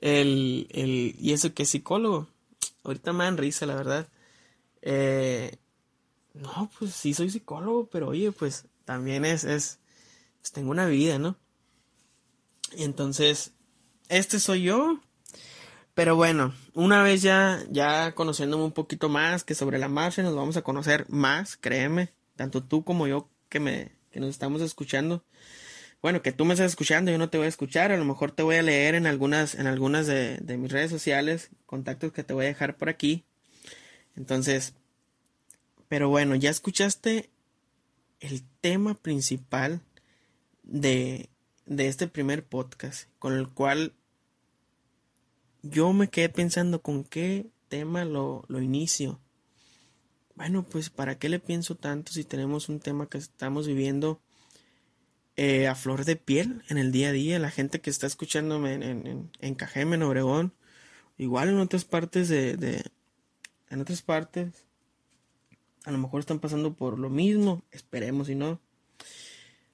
El, 0.00 0.66
el, 0.70 1.14
y 1.18 1.34
eso 1.34 1.52
que 1.52 1.64
es 1.64 1.68
psicólogo. 1.68 2.26
Ahorita 2.84 3.12
me 3.12 3.24
dan 3.24 3.36
risa, 3.36 3.66
la 3.66 3.74
verdad. 3.74 4.08
Eh, 4.82 5.56
no, 6.34 6.70
pues 6.78 6.92
sí 6.92 7.14
soy 7.14 7.30
psicólogo, 7.30 7.88
pero 7.90 8.08
oye, 8.08 8.32
pues 8.32 8.66
también 8.84 9.24
es, 9.24 9.44
es, 9.44 9.78
pues 10.40 10.52
tengo 10.52 10.70
una 10.70 10.86
vida, 10.86 11.18
¿no? 11.18 11.36
Y 12.76 12.84
entonces, 12.84 13.52
este 14.08 14.40
soy 14.40 14.62
yo. 14.62 15.00
Pero 15.94 16.16
bueno, 16.16 16.54
una 16.74 17.02
vez 17.02 17.20
ya, 17.20 17.62
ya 17.70 18.14
conociéndome 18.14 18.64
un 18.64 18.72
poquito 18.72 19.10
más 19.10 19.44
que 19.44 19.54
sobre 19.54 19.78
la 19.78 19.88
marcha, 19.88 20.22
nos 20.22 20.34
vamos 20.34 20.56
a 20.56 20.62
conocer 20.62 21.04
más, 21.10 21.58
créeme, 21.58 22.14
tanto 22.34 22.62
tú 22.62 22.82
como 22.82 23.06
yo 23.06 23.28
que 23.50 23.60
me, 23.60 23.92
que 24.10 24.18
nos 24.20 24.30
estamos 24.30 24.62
escuchando. 24.62 25.22
Bueno, 26.00 26.22
que 26.22 26.32
tú 26.32 26.46
me 26.46 26.54
estás 26.54 26.70
escuchando, 26.70 27.10
yo 27.10 27.18
no 27.18 27.28
te 27.28 27.36
voy 27.36 27.44
a 27.44 27.48
escuchar, 27.48 27.92
a 27.92 27.96
lo 27.98 28.06
mejor 28.06 28.32
te 28.32 28.42
voy 28.42 28.56
a 28.56 28.62
leer 28.62 28.94
en 28.94 29.06
algunas, 29.06 29.54
en 29.54 29.66
algunas 29.66 30.06
de, 30.06 30.38
de 30.38 30.56
mis 30.56 30.72
redes 30.72 30.90
sociales, 30.90 31.50
contactos 31.66 32.12
que 32.12 32.24
te 32.24 32.32
voy 32.32 32.46
a 32.46 32.48
dejar 32.48 32.76
por 32.78 32.88
aquí. 32.88 33.26
Entonces, 34.16 34.74
pero 35.88 36.08
bueno, 36.08 36.34
ya 36.34 36.50
escuchaste 36.50 37.30
el 38.20 38.42
tema 38.60 38.94
principal 38.94 39.82
de, 40.62 41.28
de 41.66 41.88
este 41.88 42.06
primer 42.06 42.44
podcast, 42.44 43.08
con 43.18 43.34
el 43.34 43.48
cual 43.48 43.94
yo 45.62 45.92
me 45.92 46.08
quedé 46.08 46.28
pensando 46.28 46.82
con 46.82 47.04
qué 47.04 47.50
tema 47.68 48.04
lo, 48.04 48.44
lo 48.48 48.60
inicio. 48.60 49.20
Bueno, 50.34 50.64
pues 50.64 50.90
¿para 50.90 51.18
qué 51.18 51.28
le 51.28 51.38
pienso 51.38 51.76
tanto 51.76 52.12
si 52.12 52.24
tenemos 52.24 52.68
un 52.68 52.80
tema 52.80 53.08
que 53.08 53.18
estamos 53.18 53.66
viviendo 53.66 54.20
eh, 55.36 55.68
a 55.68 55.74
flor 55.74 56.04
de 56.04 56.16
piel 56.16 56.62
en 56.68 56.78
el 56.78 56.90
día 56.90 57.08
a 57.08 57.12
día? 57.12 57.38
La 57.38 57.50
gente 57.50 57.80
que 57.80 57.90
está 57.90 58.06
escuchándome 58.06 58.74
en, 58.74 59.30
en, 59.40 59.54
Cajeme, 59.54 59.96
en 59.96 60.02
Obregón, 60.02 60.52
igual 61.18 61.48
en 61.48 61.58
otras 61.58 61.84
partes 61.84 62.28
de, 62.28 62.56
de, 62.56 62.82
en 63.72 63.80
otras 63.80 64.02
partes, 64.02 64.66
a 65.84 65.90
lo 65.90 65.98
mejor 65.98 66.20
están 66.20 66.40
pasando 66.40 66.74
por 66.74 66.98
lo 66.98 67.08
mismo, 67.08 67.64
esperemos 67.70 68.28
y 68.28 68.34
no. 68.34 68.60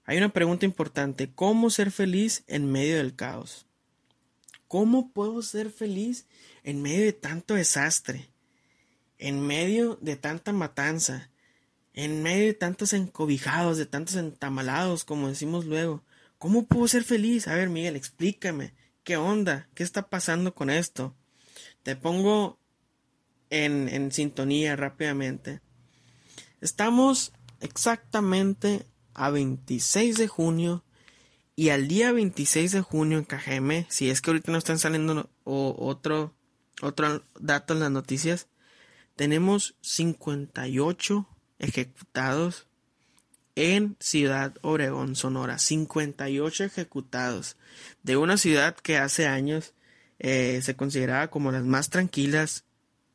Hay 0.05 0.17
una 0.17 0.33
pregunta 0.33 0.65
importante, 0.65 1.33
¿cómo 1.35 1.69
ser 1.69 1.91
feliz 1.91 2.45
en 2.47 2.71
medio 2.71 2.97
del 2.97 3.17
caos? 3.17 3.67
¿Cómo 4.69 5.11
puedo 5.13 5.43
ser 5.43 5.71
feliz 5.71 6.27
en 6.63 6.81
medio 6.81 7.05
de 7.05 7.13
tanto 7.13 7.55
desastre? 7.55 8.31
En 9.19 9.45
medio 9.45 9.99
de 10.01 10.15
tanta 10.15 10.53
matanza, 10.53 11.31
en 11.93 12.23
medio 12.23 12.47
de 12.47 12.55
tantos 12.55 12.93
encobijados, 12.93 13.79
de 13.79 13.87
tantos 13.87 14.15
entamalados, 14.15 15.05
como 15.05 15.29
decimos 15.29 15.65
luego. 15.65 16.05
¿Cómo 16.39 16.67
puedo 16.67 16.87
ser 16.87 17.03
feliz? 17.03 17.49
A 17.49 17.55
ver, 17.55 17.69
Miguel, 17.69 17.97
explícame. 17.97 18.75
¿Qué 19.03 19.17
onda? 19.17 19.69
¿Qué 19.75 19.83
está 19.83 20.09
pasando 20.09 20.55
con 20.55 20.71
esto? 20.71 21.17
Te 21.83 21.97
pongo 21.97 22.58
en, 23.51 24.13
sintonía 24.13 24.77
rápidamente. 24.77 25.61
Estamos 26.61 27.33
exactamente 27.61 28.87
a 29.15 29.31
26 29.31 30.17
de 30.17 30.29
junio 30.29 30.85
y 31.57 31.71
al 31.71 31.89
día 31.89 32.13
26 32.13 32.73
de 32.73 32.81
junio 32.81 33.19
en 33.19 33.25
KGM, 33.25 33.87
si 33.89 34.11
es 34.11 34.21
que 34.21 34.31
ahorita 34.31 34.53
no 34.53 34.59
están 34.59 34.79
saliendo 34.79 35.29
otro, 35.45 36.35
otro 36.83 37.25
dato 37.41 37.75
en 37.75 37.81
las 37.81 37.91
noticias, 37.91 38.49
tenemos 39.17 39.77
58 39.81 41.27
ejecutados 41.59 42.69
en 43.57 43.97
Ciudad 43.99 44.55
Obregón, 44.63 45.17
Sonora. 45.17 45.59
58 45.59 46.65
ejecutados 46.65 47.57
de 48.05 48.17
una 48.17 48.37
ciudad 48.37 48.77
que 48.77 48.99
hace 48.99 49.27
años 49.27 49.75
eh, 50.21 50.61
se 50.63 50.77
consideraba 50.77 51.29
como 51.29 51.51
las 51.51 51.65
más 51.65 51.91
tranquilas. 51.91 52.65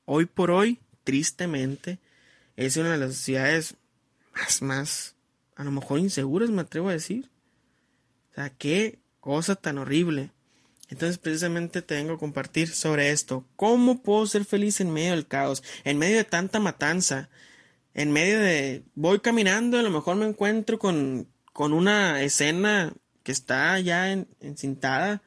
Hoy 0.05 0.25
por 0.25 0.51
hoy, 0.51 0.79
tristemente, 1.03 1.99
es 2.55 2.77
una 2.77 2.91
de 2.91 2.97
las 2.97 3.15
ciudades 3.15 3.75
más, 4.33 4.61
más, 4.61 5.15
a 5.55 5.63
lo 5.63 5.71
mejor 5.71 5.99
inseguras, 5.99 6.49
me 6.49 6.61
atrevo 6.61 6.89
a 6.89 6.93
decir. 6.93 7.29
O 8.31 8.35
sea, 8.35 8.49
qué 8.49 8.99
cosa 9.19 9.55
tan 9.55 9.77
horrible. 9.77 10.31
Entonces 10.89 11.17
precisamente 11.17 11.81
te 11.81 11.95
vengo 11.95 12.13
a 12.13 12.19
compartir 12.19 12.69
sobre 12.69 13.11
esto. 13.11 13.45
¿Cómo 13.55 14.01
puedo 14.01 14.27
ser 14.27 14.45
feliz 14.45 14.81
en 14.81 14.91
medio 14.91 15.11
del 15.11 15.27
caos? 15.27 15.63
En 15.83 15.97
medio 15.97 16.17
de 16.17 16.23
tanta 16.23 16.59
matanza. 16.59 17.29
En 17.93 18.11
medio 18.11 18.39
de... 18.39 18.83
Voy 18.95 19.19
caminando, 19.19 19.79
a 19.79 19.83
lo 19.83 19.89
mejor 19.89 20.17
me 20.17 20.25
encuentro 20.25 20.77
con, 20.79 21.27
con 21.53 21.73
una 21.73 22.21
escena 22.21 22.93
que 23.23 23.31
está 23.31 23.79
ya 23.79 24.11
encintada, 24.11 25.21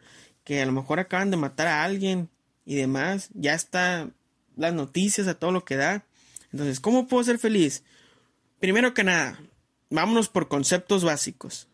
que 0.44 0.60
a 0.60 0.66
lo 0.66 0.72
mejor 0.72 1.00
acaban 1.00 1.30
de 1.30 1.36
matar 1.36 1.68
a 1.68 1.84
alguien 1.84 2.28
y 2.64 2.74
demás. 2.76 3.30
Ya 3.32 3.54
está 3.54 4.10
las 4.56 4.74
noticias 4.74 5.28
a 5.28 5.38
todo 5.38 5.52
lo 5.52 5.64
que 5.64 5.76
da. 5.76 6.04
Entonces, 6.52 6.80
¿cómo 6.80 7.06
puedo 7.06 7.22
ser 7.24 7.38
feliz? 7.38 7.84
Primero 8.58 8.94
que 8.94 9.04
nada, 9.04 9.40
vámonos 9.90 10.28
por 10.28 10.48
conceptos 10.48 11.04
básicos 11.04 11.68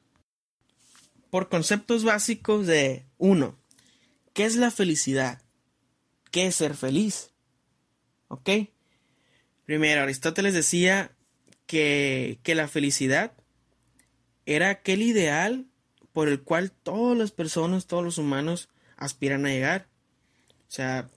por 1.33 1.49
conceptos 1.49 2.05
básicos 2.05 2.67
de 2.67 3.07
uno, 3.17 3.59
¿qué 4.35 4.45
es 4.45 4.57
la 4.57 4.71
felicidad? 4.71 5.41
¿Qué 6.31 6.47
es 6.47 6.57
ser 6.57 6.75
feliz? 6.75 7.31
¿Ok? 8.29 8.51
Primero, 9.65 10.03
Aristóteles 10.03 10.53
decía 10.53 11.13
que, 11.65 12.39
que 12.43 12.55
la 12.55 12.69
felicidad 12.69 13.33
era 14.45 14.69
aquel 14.69 15.01
ideal 15.01 15.65
por 16.13 16.29
el 16.29 16.43
cual 16.43 16.71
todas 16.71 17.17
las 17.17 17.31
personas, 17.31 17.87
todos 17.87 18.05
los 18.05 18.19
humanos 18.19 18.69
aspiran 18.99 19.47
a 19.47 19.49
llegar. 19.49 19.89
O 20.69 20.71
sea, 20.71 21.09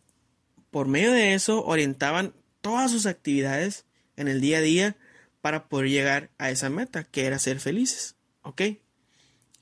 por 0.76 0.90
medio 0.90 1.14
de 1.14 1.36
eso 1.36 1.64
orientaban 1.64 2.34
todas 2.60 2.92
sus 2.92 3.06
actividades 3.06 3.86
en 4.18 4.28
el 4.28 4.42
día 4.42 4.58
a 4.58 4.62
día 4.62 4.98
para 5.40 5.70
poder 5.70 5.88
llegar 5.88 6.32
a 6.38 6.50
esa 6.50 6.70
meta, 6.70 7.06
que 7.06 7.26
era 7.26 7.40
ser 7.40 7.62
felices. 7.62 8.18
¿Ok? 8.42 8.62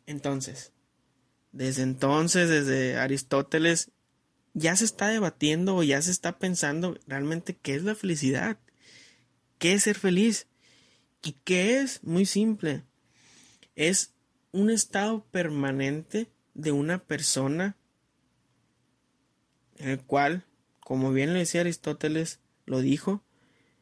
Entonces, 0.07 0.71
desde 1.51 1.83
entonces, 1.83 2.49
desde 2.49 2.97
Aristóteles, 2.97 3.91
ya 4.55 4.75
se 4.75 4.85
está 4.85 5.07
debatiendo 5.07 5.75
o 5.75 5.83
ya 5.83 6.01
se 6.01 6.09
está 6.09 6.39
pensando 6.39 6.97
realmente 7.05 7.55
qué 7.61 7.75
es 7.75 7.83
la 7.83 7.93
felicidad, 7.93 8.57
qué 9.59 9.73
es 9.73 9.83
ser 9.83 9.99
feliz 9.99 10.47
y 11.21 11.33
qué 11.43 11.79
es, 11.79 12.03
muy 12.03 12.25
simple, 12.25 12.85
es 13.75 14.15
un 14.51 14.71
estado 14.71 15.23
permanente 15.25 16.31
de 16.55 16.71
una 16.71 16.97
persona 17.03 17.77
en 19.77 19.89
el 19.89 20.01
cual, 20.01 20.47
como 20.83 21.11
bien 21.11 21.33
lo 21.33 21.39
decía 21.39 21.61
Aristóteles, 21.61 22.39
lo 22.65 22.79
dijo, 22.81 23.23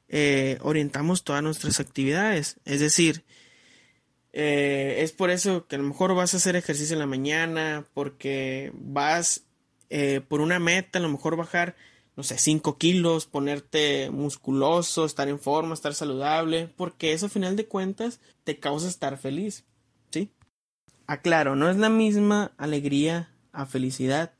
eh, 0.07 0.57
orientamos 0.61 1.23
todas 1.23 1.41
nuestras 1.41 1.79
actividades. 1.79 2.59
Es 2.65 2.79
decir, 2.79 3.23
eh, 4.33 4.97
es 4.99 5.11
por 5.11 5.29
eso 5.29 5.67
que 5.67 5.75
a 5.75 5.79
lo 5.79 5.85
mejor 5.85 6.15
vas 6.15 6.33
a 6.33 6.37
hacer 6.37 6.55
ejercicio 6.55 6.93
en 6.93 6.99
la 6.99 7.05
mañana, 7.05 7.85
porque 7.93 8.71
vas 8.73 9.45
eh, 9.89 10.21
por 10.27 10.41
una 10.41 10.59
meta, 10.59 10.99
a 10.99 11.01
lo 11.01 11.09
mejor 11.09 11.35
bajar, 11.35 11.75
no 12.15 12.23
sé, 12.23 12.37
5 12.37 12.77
kilos, 12.77 13.25
ponerte 13.25 14.09
musculoso, 14.09 15.05
estar 15.05 15.27
en 15.27 15.39
forma, 15.39 15.73
estar 15.73 15.93
saludable, 15.93 16.69
porque 16.75 17.13
eso 17.13 17.25
a 17.25 17.29
final 17.29 17.55
de 17.55 17.67
cuentas 17.67 18.19
te 18.43 18.59
causa 18.59 18.87
estar 18.87 19.17
feliz, 19.17 19.65
¿sí? 20.11 20.31
Aclaro, 21.07 21.55
no 21.55 21.69
es 21.69 21.77
la 21.77 21.89
misma 21.89 22.53
alegría 22.57 23.33
a 23.51 23.65
felicidad. 23.65 24.33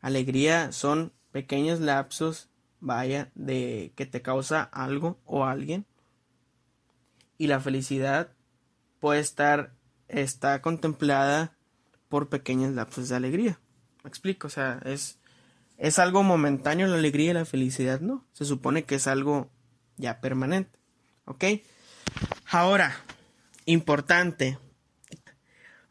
Alegría 0.00 0.70
son 0.70 1.12
pequeños 1.36 1.80
lapsos, 1.80 2.48
vaya, 2.80 3.30
de 3.34 3.92
que 3.94 4.06
te 4.06 4.22
causa 4.22 4.62
algo 4.62 5.20
o 5.26 5.44
alguien. 5.44 5.84
Y 7.36 7.46
la 7.48 7.60
felicidad 7.60 8.32
puede 9.00 9.20
estar, 9.20 9.74
está 10.08 10.62
contemplada 10.62 11.52
por 12.08 12.30
pequeños 12.30 12.72
lapsos 12.72 13.10
de 13.10 13.16
alegría. 13.16 13.60
Me 14.02 14.08
explico, 14.08 14.46
o 14.46 14.50
sea, 14.50 14.80
es, 14.86 15.18
es 15.76 15.98
algo 15.98 16.22
momentáneo 16.22 16.86
la 16.86 16.96
alegría 16.96 17.32
y 17.32 17.34
la 17.34 17.44
felicidad, 17.44 18.00
¿no? 18.00 18.24
Se 18.32 18.46
supone 18.46 18.84
que 18.84 18.94
es 18.94 19.06
algo 19.06 19.50
ya 19.98 20.22
permanente. 20.22 20.78
¿Ok? 21.26 21.44
Ahora, 22.50 22.96
importante. 23.66 24.58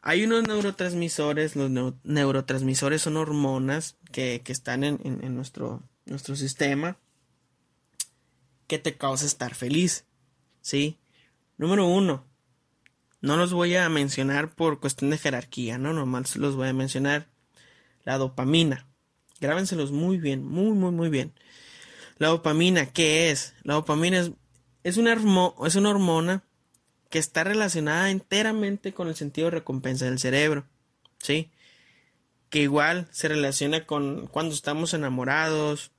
Hay 0.02 0.24
unos 0.24 0.42
neurotransmisores, 0.48 1.54
los 1.54 1.70
neurotransmisores 2.02 3.02
son 3.02 3.16
hormonas 3.16 3.96
que, 4.16 4.52
están 4.52 4.82
en, 4.82 5.34
nuestro 5.34 5.82
sistema 6.36 6.96
que 8.66 8.78
te 8.78 8.96
causa 8.96 9.26
estar 9.26 9.54
feliz. 9.54 10.06
¿Sí? 10.62 10.98
Número 11.58 11.86
uno, 11.86 12.24
no 13.20 13.36
los 13.36 13.52
voy 13.52 13.76
a 13.76 13.86
mencionar 13.90 14.54
por 14.54 14.80
cuestión 14.80 15.10
de 15.10 15.18
jerarquía, 15.18 15.76
¿no? 15.76 15.92
Normal 15.92 16.24
los 16.36 16.56
voy 16.56 16.68
a 16.68 16.72
mencionar. 16.72 17.28
La 18.04 18.16
dopamina. 18.16 18.86
Grábenselos 19.38 19.92
muy 19.92 20.16
bien, 20.16 20.46
muy, 20.46 20.72
muy, 20.72 20.92
muy 20.92 21.10
bien. 21.10 21.34
La 22.16 22.28
dopamina, 22.28 22.86
¿qué 22.86 23.30
es? 23.30 23.54
La 23.64 23.74
dopamina 23.74 24.18
es, 24.18 24.32
es, 24.82 24.96
una, 24.96 25.12
es 25.12 25.76
una 25.76 25.90
hormona 25.90 26.42
que 27.10 27.18
está 27.18 27.44
relacionada 27.44 28.10
enteramente 28.10 28.94
con 28.94 29.08
el 29.08 29.14
sentido 29.14 29.48
de 29.48 29.58
recompensa 29.58 30.06
del 30.06 30.18
cerebro. 30.18 30.64
¿Sí? 31.18 31.50
Que 32.50 32.60
igual 32.60 33.08
se 33.10 33.28
relaciona 33.28 33.86
con 33.86 34.26
cuando 34.28 34.54
estamos 34.54 34.94
enamorados. 34.94 35.92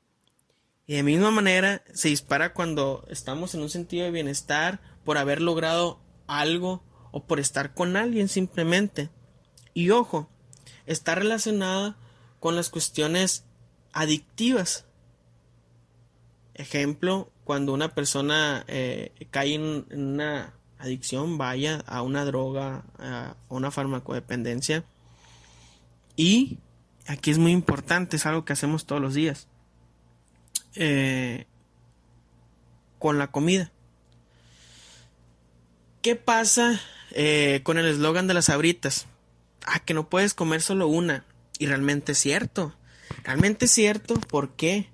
Y 0.85 0.95
de 0.95 1.03
misma 1.03 1.31
manera 1.31 1.83
se 1.93 2.09
dispara 2.09 2.53
cuando 2.53 3.05
estamos 3.09 3.53
en 3.53 3.61
un 3.61 3.69
sentido 3.69 4.05
de 4.05 4.11
bienestar 4.11 4.79
por 5.03 5.17
haber 5.17 5.41
logrado 5.41 5.99
algo 6.27 6.83
o 7.11 7.23
por 7.23 7.39
estar 7.39 7.73
con 7.73 7.97
alguien 7.97 8.29
simplemente. 8.29 9.09
Y 9.73 9.89
ojo, 9.89 10.29
está 10.85 11.15
relacionada 11.15 11.97
con 12.39 12.55
las 12.55 12.69
cuestiones 12.69 13.43
adictivas. 13.93 14.85
Ejemplo, 16.53 17.31
cuando 17.43 17.73
una 17.73 17.93
persona 17.93 18.65
eh, 18.67 19.11
cae 19.31 19.55
en, 19.55 19.85
una 19.91 20.53
adicción, 20.79 21.37
vaya 21.37 21.83
a 21.87 22.01
una 22.01 22.25
droga, 22.25 22.85
a 22.97 23.35
una 23.49 23.71
farmacodependencia. 23.71 24.83
Y 26.17 26.57
aquí 27.05 27.31
es 27.31 27.37
muy 27.37 27.53
importante, 27.53 28.17
es 28.17 28.25
algo 28.25 28.43
que 28.43 28.51
hacemos 28.51 28.85
todos 28.85 29.01
los 29.01 29.13
días. 29.13 29.47
Eh, 30.75 31.45
con 32.99 33.17
la 33.17 33.27
comida. 33.31 33.71
¿Qué 36.01 36.15
pasa 36.15 36.81
eh, 37.11 37.61
con 37.63 37.77
el 37.77 37.85
eslogan 37.85 38.27
de 38.27 38.33
las 38.33 38.49
abritas? 38.49 39.05
Ah, 39.65 39.79
que 39.79 39.93
no 39.93 40.09
puedes 40.09 40.33
comer 40.33 40.61
solo 40.61 40.87
una. 40.87 41.25
Y 41.59 41.67
realmente 41.67 42.13
es 42.13 42.17
cierto. 42.17 42.73
Realmente 43.23 43.65
es 43.65 43.71
cierto. 43.71 44.15
¿Por 44.15 44.51
qué? 44.51 44.89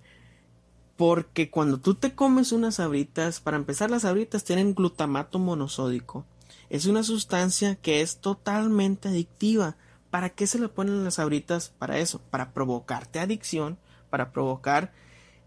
Porque 0.98 1.50
cuando 1.50 1.80
tú 1.80 1.96
te 1.96 2.14
comes 2.14 2.52
unas 2.52 2.80
abritas, 2.80 3.40
para 3.40 3.58
empezar 3.58 3.90
las 3.90 4.06
abritas 4.06 4.44
tienen 4.44 4.76
glutamato 4.76 5.40
monosódico. 5.40 6.26
Es 6.70 6.86
una 6.86 7.04
sustancia 7.04 7.76
que 7.76 8.02
es 8.02 8.18
totalmente 8.18 9.10
adictiva. 9.10 9.76
¿Para 10.14 10.30
qué 10.30 10.46
se 10.46 10.60
le 10.60 10.70
ponen 10.70 11.04
las 11.04 11.18
abritas? 11.18 11.70
Para 11.80 11.98
eso, 11.98 12.22
para 12.30 12.54
provocarte 12.54 13.18
adicción, 13.18 13.80
para 14.12 14.32
provocar 14.32 14.94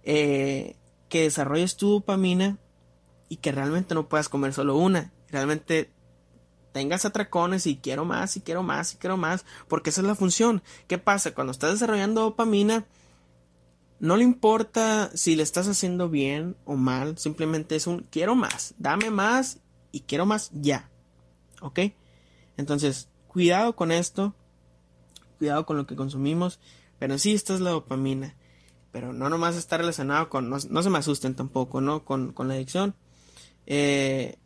eh, 0.02 0.74
que 1.08 1.22
desarrolles 1.22 1.76
tu 1.76 1.88
dopamina 1.88 2.58
y 3.28 3.36
que 3.36 3.52
realmente 3.52 3.94
no 3.94 4.08
puedas 4.08 4.28
comer 4.28 4.52
solo 4.52 4.76
una 4.76 5.12
realmente 5.28 5.92
tengas 6.72 7.04
atracones 7.04 7.66
y 7.66 7.76
quiero 7.76 8.04
más 8.04 8.36
y 8.36 8.40
quiero 8.40 8.62
más 8.62 8.94
y 8.94 8.96
quiero 8.96 9.16
más, 9.16 9.44
porque 9.68 9.90
esa 9.90 10.00
es 10.00 10.06
la 10.06 10.14
función. 10.14 10.62
¿Qué 10.88 10.98
pasa? 10.98 11.32
Cuando 11.32 11.50
estás 11.52 11.72
desarrollando 11.72 12.22
dopamina, 12.22 12.86
no 14.00 14.16
le 14.16 14.24
importa 14.24 15.10
si 15.14 15.36
le 15.36 15.42
estás 15.42 15.68
haciendo 15.68 16.08
bien 16.08 16.56
o 16.64 16.74
mal, 16.74 17.18
simplemente 17.18 17.76
es 17.76 17.86
un 17.86 18.00
quiero 18.10 18.34
más, 18.34 18.74
dame 18.78 19.10
más 19.10 19.60
y 19.92 20.00
quiero 20.00 20.26
más 20.26 20.50
ya. 20.52 20.90
¿Ok? 21.62 21.80
Entonces, 22.56 23.08
cuidado 23.28 23.76
con 23.76 23.92
esto, 23.92 24.34
cuidado 25.36 25.66
con 25.66 25.76
lo 25.76 25.86
que 25.86 25.96
consumimos, 25.96 26.60
pero 26.98 27.18
sí, 27.18 27.34
esta 27.34 27.54
es 27.54 27.60
la 27.60 27.70
dopamina. 27.70 28.34
Pero 28.92 29.12
no 29.12 29.28
nomás 29.28 29.56
está 29.56 29.76
relacionado 29.76 30.28
con, 30.30 30.48
no, 30.48 30.58
se 30.58 30.90
me 30.90 30.98
asusten 30.98 31.34
tampoco, 31.34 31.80
¿no? 31.80 32.04
Con, 32.04 32.32
con 32.32 32.48
la 32.48 32.54
adicción. 32.54 32.94
Eh, 33.66 34.38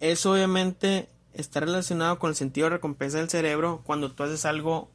eso 0.00 0.32
obviamente 0.32 1.08
está 1.34 1.60
relacionado 1.60 2.18
con 2.18 2.30
el 2.30 2.36
sentido 2.36 2.66
de 2.66 2.76
recompensa 2.76 3.18
del 3.18 3.30
cerebro 3.30 3.82
cuando 3.84 4.12
tú 4.12 4.24
haces 4.24 4.44
algo 4.44 4.90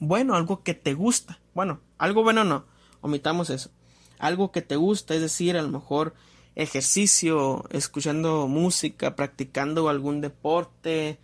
bueno, 0.00 0.34
algo 0.34 0.62
que 0.62 0.74
te 0.74 0.94
gusta. 0.94 1.38
Bueno, 1.54 1.80
algo 1.98 2.22
bueno 2.22 2.42
no, 2.42 2.64
omitamos 3.02 3.50
eso. 3.50 3.70
Algo 4.18 4.50
que 4.50 4.62
te 4.62 4.76
gusta, 4.76 5.14
es 5.14 5.20
decir, 5.20 5.56
a 5.56 5.62
lo 5.62 5.68
mejor 5.68 6.14
ejercicio, 6.56 7.64
escuchando 7.70 8.48
música, 8.48 9.14
practicando 9.14 9.88
algún 9.88 10.20
deporte, 10.20 11.20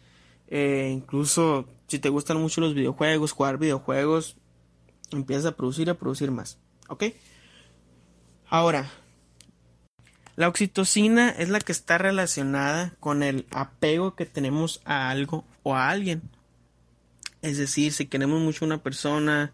eh, 0.48 0.90
incluso 0.92 1.66
si 1.86 1.98
te 1.98 2.08
gustan 2.08 2.40
mucho 2.40 2.60
los 2.60 2.74
videojuegos, 2.74 3.32
jugar 3.32 3.58
videojuegos, 3.58 4.36
empiezas 5.10 5.46
a 5.46 5.56
producir 5.56 5.88
y 5.88 5.90
a 5.90 5.98
producir 5.98 6.30
más. 6.30 6.58
¿Ok? 6.88 7.04
Ahora, 8.48 8.90
la 10.36 10.48
oxitocina 10.48 11.30
es 11.30 11.48
la 11.48 11.60
que 11.60 11.72
está 11.72 11.98
relacionada 11.98 12.94
con 13.00 13.22
el 13.22 13.46
apego 13.50 14.14
que 14.14 14.26
tenemos 14.26 14.80
a 14.84 15.10
algo 15.10 15.44
o 15.62 15.74
a 15.74 15.88
alguien. 15.88 16.22
Es 17.42 17.58
decir, 17.58 17.92
si 17.92 18.06
queremos 18.06 18.40
mucho 18.40 18.64
a 18.64 18.68
una 18.68 18.82
persona, 18.82 19.52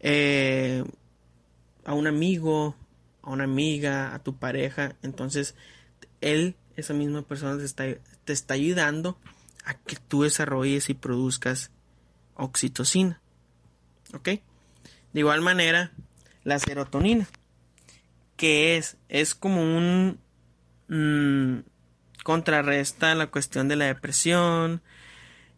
eh, 0.00 0.84
a 1.84 1.94
un 1.94 2.06
amigo, 2.06 2.74
a 3.22 3.30
una 3.30 3.44
amiga, 3.44 4.14
a 4.14 4.18
tu 4.20 4.36
pareja, 4.36 4.94
entonces 5.02 5.54
él, 6.20 6.56
esa 6.76 6.94
misma 6.94 7.22
persona, 7.22 7.58
te 7.58 7.64
está, 7.64 7.84
te 8.24 8.32
está 8.32 8.54
ayudando 8.54 9.18
a 9.64 9.74
que 9.74 9.96
tú 9.96 10.22
desarrolles 10.22 10.90
y 10.90 10.94
produzcas 10.94 11.70
oxitocina. 12.34 13.20
¿Ok? 14.12 14.24
De 14.24 15.20
igual 15.20 15.40
manera, 15.40 15.92
la 16.44 16.58
serotonina 16.58 17.26
que 18.36 18.76
es, 18.76 18.96
es 19.08 19.34
como 19.34 19.62
un 19.62 20.18
mm, 20.88 21.60
contrarresta 22.22 23.14
la 23.14 23.28
cuestión 23.28 23.68
de 23.68 23.76
la 23.76 23.86
depresión 23.86 24.82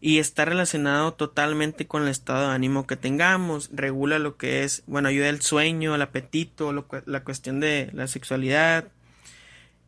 y 0.00 0.18
está 0.18 0.44
relacionado 0.44 1.14
totalmente 1.14 1.86
con 1.86 2.02
el 2.02 2.08
estado 2.08 2.48
de 2.48 2.54
ánimo 2.54 2.86
que 2.86 2.96
tengamos, 2.96 3.70
regula 3.72 4.18
lo 4.18 4.36
que 4.36 4.62
es, 4.62 4.82
bueno, 4.86 5.08
ayuda 5.08 5.28
el 5.28 5.40
sueño, 5.40 5.94
el 5.94 6.02
apetito, 6.02 6.72
la 7.06 7.24
cuestión 7.24 7.60
de 7.60 7.90
la 7.92 8.06
sexualidad 8.06 8.88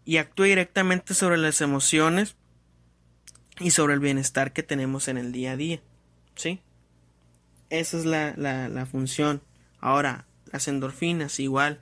y 0.05 0.17
actúa 0.17 0.47
directamente 0.47 1.13
sobre 1.13 1.37
las 1.37 1.61
emociones 1.61 2.37
y 3.61 3.71
sobre 3.71 3.95
el 3.95 4.01
bienestar 4.01 4.53
que 4.53 4.63
tenemos 4.63 5.09
en 5.09 5.19
el 5.19 5.33
día 5.33 5.53
a 5.53 5.57
día, 5.57 5.81
¿sí? 6.35 6.61
Esa 7.71 7.99
es 7.99 8.05
la, 8.05 8.35
la, 8.37 8.87
función. 8.87 9.43
Ahora, 9.81 10.27
las 10.51 10.69
endorfinas 10.69 11.39
igual 11.39 11.81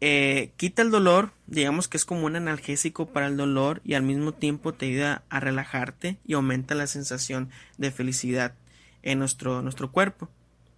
eh, 0.00 0.52
quita 0.56 0.82
el 0.82 0.90
dolor, 0.90 1.32
digamos 1.46 1.88
que 1.88 1.96
es 1.96 2.04
como 2.04 2.26
un 2.26 2.36
analgésico 2.36 3.06
para 3.06 3.26
el 3.26 3.36
dolor 3.36 3.80
y 3.84 3.94
al 3.94 4.02
mismo 4.02 4.32
tiempo 4.32 4.72
te 4.72 4.86
ayuda 4.86 5.22
a 5.28 5.40
relajarte 5.40 6.18
y 6.24 6.34
aumenta 6.34 6.74
la 6.74 6.86
sensación 6.86 7.50
de 7.78 7.90
felicidad 7.90 8.54
en 9.02 9.18
nuestro, 9.18 9.62
nuestro 9.62 9.90
cuerpo. 9.92 10.30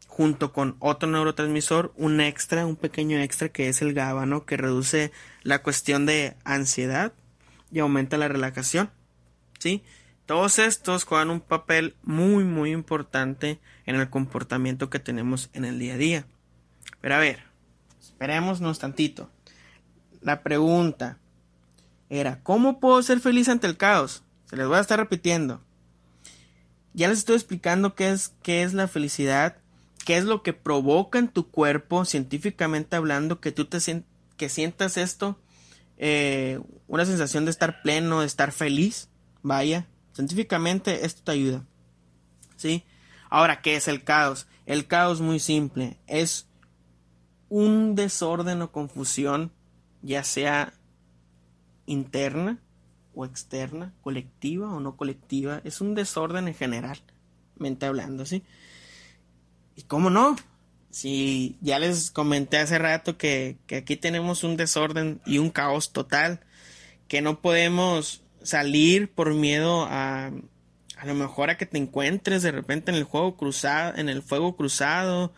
Junto 0.06 0.52
con 0.52 0.76
otro 0.80 1.08
neurotransmisor, 1.08 1.92
un 1.96 2.20
extra, 2.20 2.66
un 2.66 2.74
pequeño 2.74 3.18
extra 3.20 3.50
que 3.50 3.68
es 3.68 3.82
el 3.82 3.94
GABA, 3.94 4.44
que 4.46 4.56
reduce 4.56 5.12
la 5.44 5.62
cuestión 5.62 6.06
de 6.06 6.34
ansiedad 6.42 7.12
y 7.70 7.78
aumenta 7.78 8.16
la 8.18 8.26
relajación. 8.26 8.90
¿sí? 9.58 9.82
Todos 10.28 10.58
estos 10.58 11.04
juegan 11.04 11.30
un 11.30 11.40
papel 11.40 11.96
muy 12.04 12.44
muy 12.44 12.70
importante 12.70 13.58
en 13.86 13.96
el 13.96 14.10
comportamiento 14.10 14.90
que 14.90 14.98
tenemos 14.98 15.48
en 15.54 15.64
el 15.64 15.78
día 15.78 15.94
a 15.94 15.96
día. 15.96 16.26
Pero 17.00 17.14
a 17.14 17.18
ver, 17.18 17.48
Esperémonos 17.98 18.78
tantito. 18.78 19.30
La 20.20 20.42
pregunta 20.42 21.18
era, 22.10 22.42
¿cómo 22.42 22.78
puedo 22.78 23.02
ser 23.02 23.20
feliz 23.20 23.48
ante 23.48 23.66
el 23.66 23.78
caos? 23.78 24.22
Se 24.50 24.56
les 24.56 24.66
voy 24.66 24.76
a 24.76 24.80
estar 24.80 24.98
repitiendo. 24.98 25.62
Ya 26.92 27.08
les 27.08 27.20
estoy 27.20 27.36
explicando 27.36 27.94
qué 27.94 28.10
es, 28.10 28.34
qué 28.42 28.64
es 28.64 28.74
la 28.74 28.86
felicidad, 28.86 29.56
qué 30.04 30.18
es 30.18 30.24
lo 30.24 30.42
que 30.42 30.52
provoca 30.52 31.18
en 31.18 31.28
tu 31.28 31.48
cuerpo, 31.48 32.04
científicamente 32.04 32.96
hablando, 32.96 33.40
que 33.40 33.52
tú 33.52 33.64
te 33.64 33.78
que 34.36 34.50
sientas 34.50 34.98
esto, 34.98 35.40
eh, 35.96 36.60
una 36.86 37.06
sensación 37.06 37.46
de 37.46 37.50
estar 37.50 37.80
pleno, 37.80 38.20
de 38.20 38.26
estar 38.26 38.52
feliz. 38.52 39.08
Vaya, 39.42 39.86
científicamente 40.18 41.06
esto 41.06 41.22
te 41.22 41.30
ayuda. 41.30 41.64
¿Sí? 42.56 42.82
Ahora, 43.30 43.62
¿qué 43.62 43.76
es 43.76 43.86
el 43.86 44.02
caos? 44.02 44.48
El 44.66 44.88
caos 44.88 45.20
muy 45.20 45.38
simple, 45.38 45.96
es 46.08 46.48
un 47.48 47.94
desorden 47.94 48.60
o 48.62 48.72
confusión, 48.72 49.52
ya 50.02 50.24
sea 50.24 50.74
interna 51.86 52.58
o 53.14 53.24
externa, 53.24 53.94
colectiva 54.02 54.74
o 54.74 54.80
no 54.80 54.96
colectiva, 54.96 55.60
es 55.62 55.80
un 55.80 55.94
desorden 55.94 56.48
en 56.48 56.54
general, 56.54 56.98
mente 57.56 57.86
hablando, 57.86 58.26
¿sí? 58.26 58.42
¿Y 59.76 59.82
cómo 59.82 60.10
no? 60.10 60.34
si 60.90 61.58
ya 61.60 61.78
les 61.78 62.10
comenté 62.10 62.56
hace 62.56 62.78
rato 62.78 63.16
que, 63.18 63.58
que 63.68 63.76
aquí 63.76 63.94
tenemos 63.96 64.42
un 64.42 64.56
desorden 64.56 65.20
y 65.26 65.38
un 65.38 65.50
caos 65.50 65.92
total, 65.92 66.40
que 67.06 67.22
no 67.22 67.40
podemos 67.40 68.22
salir 68.48 69.10
por 69.10 69.34
miedo 69.34 69.86
a 69.88 70.32
a 70.98 71.06
lo 71.06 71.14
mejor 71.14 71.50
a 71.50 71.56
que 71.56 71.66
te 71.66 71.78
encuentres 71.78 72.42
de 72.42 72.50
repente 72.50 72.90
en 72.90 72.96
el 72.96 73.04
juego 73.04 73.36
cruzado, 73.36 73.96
en 73.96 74.08
el 74.08 74.20
fuego 74.20 74.56
cruzado 74.56 75.32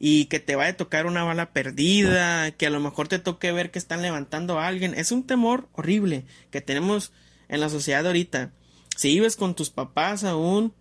y 0.00 0.24
que 0.26 0.40
te 0.40 0.56
vaya 0.56 0.72
a 0.72 0.76
tocar 0.76 1.06
una 1.06 1.22
bala 1.22 1.52
perdida, 1.52 2.50
que 2.50 2.66
a 2.66 2.70
lo 2.70 2.80
mejor 2.80 3.06
te 3.06 3.20
toque 3.20 3.52
ver 3.52 3.70
que 3.70 3.78
están 3.78 4.02
levantando 4.02 4.58
a 4.58 4.66
alguien. 4.66 4.92
Es 4.94 5.12
un 5.12 5.24
temor 5.24 5.68
horrible 5.72 6.24
que 6.50 6.60
tenemos 6.60 7.12
en 7.48 7.60
la 7.60 7.68
sociedad 7.68 8.04
ahorita. 8.04 8.50
Si 8.96 9.08
vives 9.08 9.36
con 9.36 9.54
tus 9.54 9.70
papás 9.70 10.24
aún, 10.24 10.74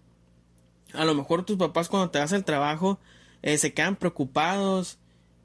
a 0.93 1.06
lo 1.06 1.13
mejor 1.13 1.46
tus 1.46 1.58
papás 1.58 1.88
cuando 1.88 2.10
te 2.10 2.19
vas 2.19 2.34
al 2.34 2.43
trabajo 2.43 3.00
eh, 3.43 3.58
se 3.60 3.74
quedan 3.74 3.96
preocupados. 3.96 4.98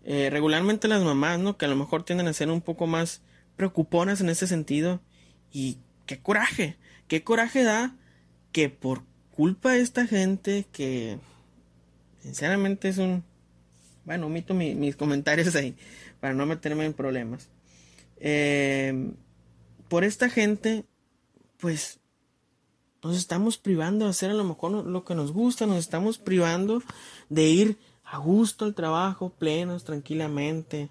Eh, 0.04 0.30
regularmente 0.30 0.88
las 0.88 1.02
mamás, 1.02 1.38
¿no? 1.38 1.58
Que 1.58 1.66
a 1.66 1.68
lo 1.68 1.76
mejor 1.76 2.04
tienden 2.04 2.28
a 2.28 2.32
ser 2.32 2.50
un 2.50 2.62
poco 2.62 2.86
más 2.86 3.20
preocuponas 3.56 4.22
en 4.22 4.30
ese 4.30 4.46
sentido. 4.46 5.02
Y 5.52 5.78
qué 6.08 6.18
coraje, 6.18 6.76
qué 7.06 7.22
coraje 7.22 7.62
da 7.62 7.94
que 8.50 8.70
por 8.70 9.02
culpa 9.30 9.72
de 9.72 9.82
esta 9.82 10.06
gente 10.06 10.66
que 10.72 11.18
sinceramente 12.20 12.88
es 12.88 12.96
un 12.96 13.22
bueno 14.04 14.26
omito 14.26 14.54
mis 14.54 14.96
comentarios 14.96 15.54
ahí 15.54 15.76
para 16.18 16.32
no 16.32 16.46
meterme 16.46 16.86
en 16.86 16.94
problemas. 16.94 17.50
Eh, 18.16 19.12
por 19.88 20.02
esta 20.02 20.30
gente 20.30 20.84
pues 21.58 22.00
nos 23.02 23.16
estamos 23.16 23.58
privando 23.58 24.06
de 24.06 24.10
hacer 24.10 24.30
a 24.30 24.34
lo 24.34 24.44
mejor 24.44 24.86
lo 24.86 25.04
que 25.04 25.14
nos 25.14 25.30
gusta 25.32 25.66
nos 25.66 25.78
estamos 25.78 26.18
privando 26.18 26.82
de 27.28 27.44
ir 27.44 27.78
a 28.02 28.16
gusto 28.16 28.64
al 28.64 28.74
trabajo 28.74 29.28
plenos 29.28 29.84
tranquilamente 29.84 30.88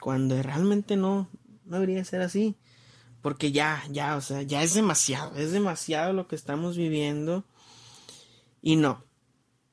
cuando 0.00 0.42
realmente 0.42 0.96
no 0.96 1.28
no 1.64 1.76
debería 1.76 2.04
ser 2.04 2.20
así 2.20 2.56
porque 3.24 3.52
ya, 3.52 3.82
ya, 3.90 4.16
o 4.16 4.20
sea, 4.20 4.42
ya 4.42 4.62
es 4.62 4.74
demasiado, 4.74 5.34
es 5.36 5.50
demasiado 5.50 6.12
lo 6.12 6.28
que 6.28 6.36
estamos 6.36 6.76
viviendo. 6.76 7.42
Y 8.60 8.76
no, 8.76 9.02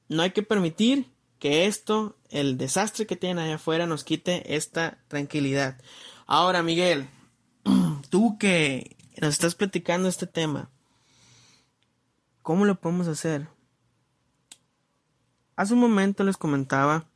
no 0.08 0.22
hay 0.22 0.32
que 0.32 0.42
permitir 0.42 1.12
que 1.38 1.66
esto, 1.66 2.16
el 2.30 2.58
desastre 2.58 3.06
que 3.06 3.18
tienen 3.18 3.40
allá 3.40 3.56
afuera, 3.56 3.88
nos 3.88 4.06
quite 4.06 4.56
esta 4.56 5.04
tranquilidad. 5.10 5.82
Ahora, 6.28 6.64
Miguel, 6.64 7.10
tú 8.10 8.38
que 8.38 8.96
nos 9.20 9.34
estás 9.34 9.56
platicando 9.56 10.08
este 10.08 10.28
tema, 10.28 10.70
¿cómo 12.44 12.64
lo 12.64 12.80
podemos 12.80 13.10
hacer? 13.10 13.50
Hace 15.58 15.74
un 15.74 15.82
momento 15.82 16.24
les 16.24 16.38
comentaba 16.38 17.10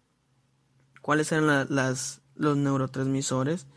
cuáles 1.02 1.32
eran 1.32 1.74
las, 1.74 2.20
los 2.36 2.58
neurotransmisores 2.58 3.68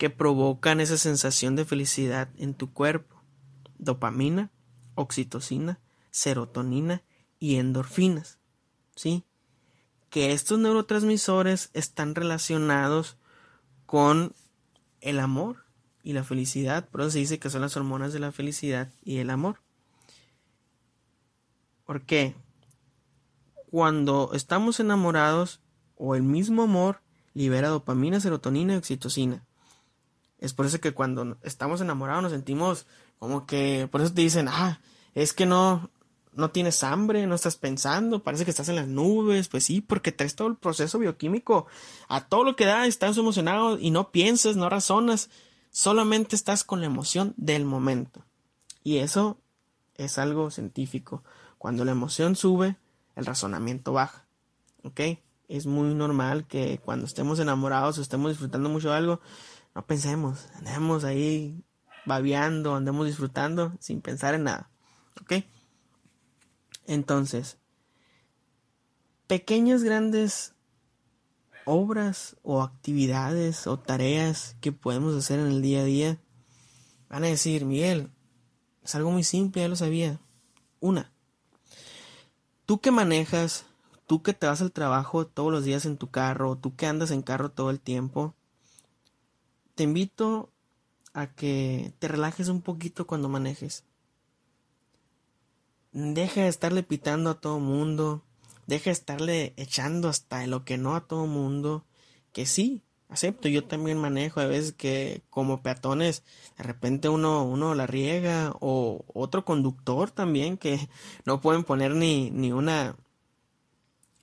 que 0.00 0.08
provocan 0.08 0.80
esa 0.80 0.96
sensación 0.96 1.56
de 1.56 1.66
felicidad 1.66 2.30
en 2.38 2.54
tu 2.54 2.72
cuerpo. 2.72 3.22
Dopamina, 3.76 4.50
oxitocina, 4.94 5.78
serotonina 6.10 7.02
y 7.38 7.56
endorfinas. 7.56 8.38
¿Sí? 8.96 9.24
Que 10.08 10.32
estos 10.32 10.58
neurotransmisores 10.58 11.68
están 11.74 12.14
relacionados 12.14 13.18
con 13.84 14.32
el 15.02 15.20
amor 15.20 15.66
y 16.02 16.14
la 16.14 16.24
felicidad. 16.24 16.88
Por 16.88 17.02
eso 17.02 17.10
se 17.10 17.18
dice 17.18 17.38
que 17.38 17.50
son 17.50 17.60
las 17.60 17.76
hormonas 17.76 18.14
de 18.14 18.20
la 18.20 18.32
felicidad 18.32 18.90
y 19.04 19.18
el 19.18 19.28
amor. 19.28 19.60
¿Por 21.84 22.06
qué? 22.06 22.34
Cuando 23.70 24.30
estamos 24.32 24.80
enamorados 24.80 25.60
o 25.94 26.14
el 26.14 26.22
mismo 26.22 26.62
amor 26.62 27.02
libera 27.34 27.68
dopamina, 27.68 28.18
serotonina 28.18 28.72
y 28.72 28.76
oxitocina. 28.76 29.44
Es 30.40 30.54
por 30.54 30.66
eso 30.66 30.80
que 30.80 30.92
cuando 30.92 31.36
estamos 31.42 31.80
enamorados 31.80 32.22
nos 32.22 32.32
sentimos 32.32 32.86
como 33.18 33.46
que, 33.46 33.88
por 33.92 34.00
eso 34.00 34.12
te 34.12 34.22
dicen, 34.22 34.48
ah, 34.48 34.80
es 35.14 35.32
que 35.34 35.46
no, 35.46 35.90
no 36.32 36.50
tienes 36.50 36.82
hambre, 36.82 37.26
no 37.26 37.34
estás 37.34 37.56
pensando, 37.56 38.22
parece 38.22 38.44
que 38.44 38.50
estás 38.50 38.68
en 38.70 38.76
las 38.76 38.88
nubes, 38.88 39.48
pues 39.48 39.64
sí, 39.64 39.82
porque 39.82 40.12
traes 40.12 40.34
todo 40.34 40.48
el 40.48 40.56
proceso 40.56 40.98
bioquímico 40.98 41.66
a 42.08 42.26
todo 42.26 42.44
lo 42.44 42.56
que 42.56 42.64
da, 42.64 42.86
estás 42.86 43.18
emocionado 43.18 43.78
y 43.78 43.90
no 43.90 44.10
piensas, 44.10 44.56
no 44.56 44.70
razonas, 44.70 45.28
solamente 45.70 46.34
estás 46.34 46.64
con 46.64 46.80
la 46.80 46.86
emoción 46.86 47.34
del 47.36 47.64
momento. 47.64 48.24
Y 48.82 48.98
eso 48.98 49.38
es 49.96 50.18
algo 50.18 50.50
científico. 50.50 51.22
Cuando 51.58 51.84
la 51.84 51.92
emoción 51.92 52.36
sube, 52.36 52.76
el 53.16 53.26
razonamiento 53.26 53.92
baja. 53.92 54.26
¿Ok? 54.82 55.00
Es 55.48 55.66
muy 55.66 55.94
normal 55.94 56.46
que 56.46 56.78
cuando 56.78 57.04
estemos 57.04 57.38
enamorados 57.38 57.98
o 57.98 58.02
estemos 58.02 58.30
disfrutando 58.30 58.70
mucho 58.70 58.90
de 58.90 58.96
algo, 58.96 59.20
no 59.74 59.86
pensemos, 59.86 60.48
andemos 60.56 61.04
ahí 61.04 61.64
babeando, 62.06 62.74
andemos 62.74 63.06
disfrutando 63.06 63.76
sin 63.80 64.00
pensar 64.00 64.34
en 64.34 64.44
nada. 64.44 64.70
¿Ok? 65.22 65.44
Entonces, 66.86 67.58
pequeñas, 69.26 69.82
grandes 69.82 70.54
obras 71.64 72.36
o 72.42 72.62
actividades 72.62 73.66
o 73.66 73.78
tareas 73.78 74.56
que 74.60 74.72
podemos 74.72 75.14
hacer 75.14 75.38
en 75.38 75.46
el 75.46 75.62
día 75.62 75.80
a 75.80 75.84
día, 75.84 76.18
van 77.08 77.24
a 77.24 77.28
decir, 77.28 77.64
Miguel, 77.64 78.10
es 78.82 78.94
algo 78.94 79.10
muy 79.10 79.22
simple, 79.24 79.62
ya 79.62 79.68
lo 79.68 79.76
sabía. 79.76 80.18
Una, 80.80 81.12
tú 82.66 82.80
que 82.80 82.90
manejas, 82.90 83.66
tú 84.06 84.22
que 84.22 84.32
te 84.32 84.46
vas 84.46 84.60
al 84.62 84.72
trabajo 84.72 85.26
todos 85.26 85.52
los 85.52 85.64
días 85.64 85.84
en 85.84 85.96
tu 85.96 86.10
carro, 86.10 86.56
tú 86.56 86.74
que 86.74 86.86
andas 86.86 87.10
en 87.10 87.22
carro 87.22 87.50
todo 87.50 87.70
el 87.70 87.78
tiempo, 87.78 88.34
te 89.74 89.84
invito 89.84 90.52
a 91.12 91.26
que 91.28 91.92
te 91.98 92.08
relajes 92.08 92.48
un 92.48 92.62
poquito 92.62 93.06
cuando 93.06 93.28
manejes. 93.28 93.84
Deja 95.92 96.42
de 96.42 96.48
estarle 96.48 96.82
pitando 96.82 97.30
a 97.30 97.40
todo 97.40 97.58
mundo. 97.58 98.22
Deja 98.66 98.86
de 98.86 98.92
estarle 98.92 99.54
echando 99.56 100.08
hasta 100.08 100.46
lo 100.46 100.64
que 100.64 100.78
no 100.78 100.94
a 100.94 101.06
todo 101.06 101.26
mundo. 101.26 101.84
Que 102.32 102.46
sí, 102.46 102.82
acepto, 103.08 103.48
yo 103.48 103.64
también 103.64 103.98
manejo 103.98 104.40
a 104.40 104.46
veces 104.46 104.72
que 104.72 105.22
como 105.30 105.62
peatones 105.62 106.22
de 106.56 106.62
repente 106.62 107.08
uno, 107.08 107.44
uno 107.44 107.74
la 107.74 107.86
riega 107.86 108.54
o 108.60 109.04
otro 109.12 109.44
conductor 109.44 110.10
también 110.10 110.56
que 110.56 110.88
no 111.24 111.40
pueden 111.40 111.64
poner 111.64 111.94
ni, 111.94 112.30
ni 112.30 112.52
una 112.52 112.96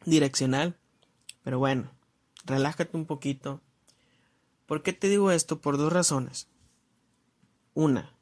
direccional. 0.05 0.77
Pero 1.43 1.59
bueno, 1.59 1.91
relájate 2.45 2.95
un 2.95 3.05
poquito, 3.05 3.61
¿Por 4.67 4.83
qué 4.83 4.93
te 4.93 5.09
digo 5.09 5.31
esto? 5.31 5.59
Por 5.59 5.77
dos 5.77 5.91
razones. 5.91 6.47
Una, 7.73 8.13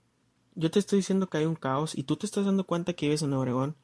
yo 0.54 0.72
te 0.72 0.80
estoy 0.80 1.00
diciendo 1.00 1.28
que 1.28 1.40
hay 1.40 1.46
un 1.46 1.56
caos 1.56 1.96
y 1.98 2.04
tú 2.04 2.16
te 2.16 2.26
estás 2.26 2.46
dando 2.46 2.66
cuenta 2.66 2.94
que 2.94 3.08
vives 3.08 3.24
en 3.24 3.34
Obregón. 3.34 3.76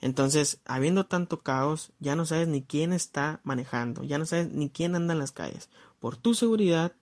Entonces, 0.00 0.60
habiendo 0.64 1.06
tanto 1.06 1.42
caos, 1.42 1.92
ya 1.98 2.16
no 2.16 2.24
sabes 2.24 2.48
ni 2.48 2.62
quién 2.62 2.92
está 2.92 3.40
manejando, 3.42 4.04
ya 4.04 4.18
no 4.18 4.26
sabes 4.26 4.50
ni 4.50 4.70
quién 4.70 4.94
anda 4.94 5.12
en 5.12 5.18
las 5.18 5.32
calles. 5.32 5.68
Por 5.98 6.16
tu 6.16 6.34
seguridad, 6.34 6.92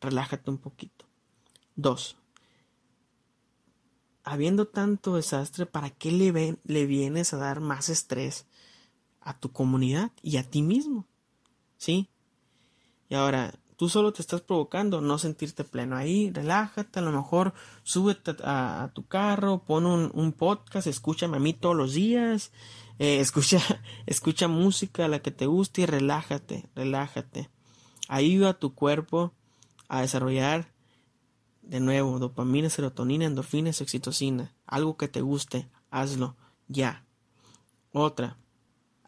relájate 0.00 0.50
un 0.50 0.58
poquito. 0.58 1.04
Dos, 1.76 2.16
habiendo 4.24 4.66
tanto 4.66 5.16
desastre, 5.16 5.66
¿para 5.66 5.90
qué 5.90 6.12
le, 6.12 6.58
le 6.64 6.86
vienes 6.86 7.32
a 7.32 7.38
dar 7.38 7.60
más 7.60 7.88
estrés 7.88 8.46
a 9.20 9.38
tu 9.38 9.52
comunidad 9.52 10.12
y 10.22 10.36
a 10.36 10.42
ti 10.42 10.62
mismo? 10.62 11.06
¿Sí? 11.76 12.08
Y 13.08 13.14
ahora, 13.14 13.54
tú 13.78 13.88
solo 13.88 14.12
te 14.12 14.20
estás 14.20 14.40
provocando 14.40 15.00
no 15.00 15.18
sentirte 15.18 15.62
pleno 15.62 15.96
ahí, 15.96 16.32
relájate, 16.32 16.98
a 16.98 17.02
lo 17.02 17.12
mejor 17.12 17.54
súbete 17.84 18.34
a, 18.42 18.90
tu 18.92 19.06
carro, 19.06 19.62
pon 19.64 19.86
un, 19.86 20.32
podcast, 20.32 20.88
escúchame 20.88 21.36
a 21.36 21.40
mí 21.40 21.54
todos 21.54 21.76
los 21.76 21.94
días, 21.94 22.50
eh, 22.98 23.20
escucha, 23.20 23.60
escucha 24.06 24.48
música 24.48 25.06
la 25.06 25.20
que 25.20 25.30
te 25.30 25.46
guste 25.46 25.82
y 25.82 25.86
relájate, 25.86 26.68
relájate. 26.74 27.50
Ayuda 28.08 28.50
a 28.50 28.58
tu 28.58 28.74
cuerpo 28.74 29.32
a 29.88 30.00
desarrollar 30.00 30.72
de 31.62 31.78
nuevo 31.78 32.18
dopamina, 32.18 32.70
serotonina, 32.70 33.26
endorfinas, 33.26 33.80
oxitocina, 33.80 34.56
algo 34.66 34.96
que 34.96 35.06
te 35.06 35.20
guste, 35.20 35.68
hazlo 35.92 36.36
ya. 36.66 37.06
Otra, 37.92 38.38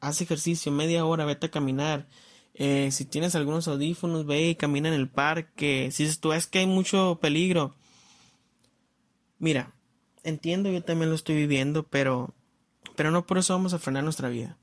haz 0.01 0.21
ejercicio 0.21 0.71
media 0.71 1.05
hora, 1.05 1.25
vete 1.25 1.47
a 1.47 1.51
caminar, 1.51 2.07
eh, 2.63 2.91
si 2.91 3.07
tienes 3.07 3.35
algunos 3.35 3.69
audífonos, 3.69 4.27
ve 4.27 4.51
y 4.51 4.55
camina 4.55 4.89
en 4.89 4.95
el 4.95 5.09
parque. 5.09 5.89
Si 5.93 6.15
tú 6.19 6.35
es 6.35 6.47
que 6.47 6.59
hay 6.59 6.67
mucho 6.67 7.19
peligro. 7.19 7.75
Mira, 9.39 9.73
entiendo, 10.25 10.71
yo 10.71 10.85
también 10.85 11.09
lo 11.09 11.15
estoy 11.17 11.37
viviendo, 11.37 11.85
pero, 11.85 12.35
pero 12.97 13.11
no 13.11 13.25
por 13.25 13.39
eso 13.39 13.55
vamos 13.55 13.73
a 13.73 13.79
frenar 13.79 14.05
nuestra 14.05 14.29
vida. 14.29 14.59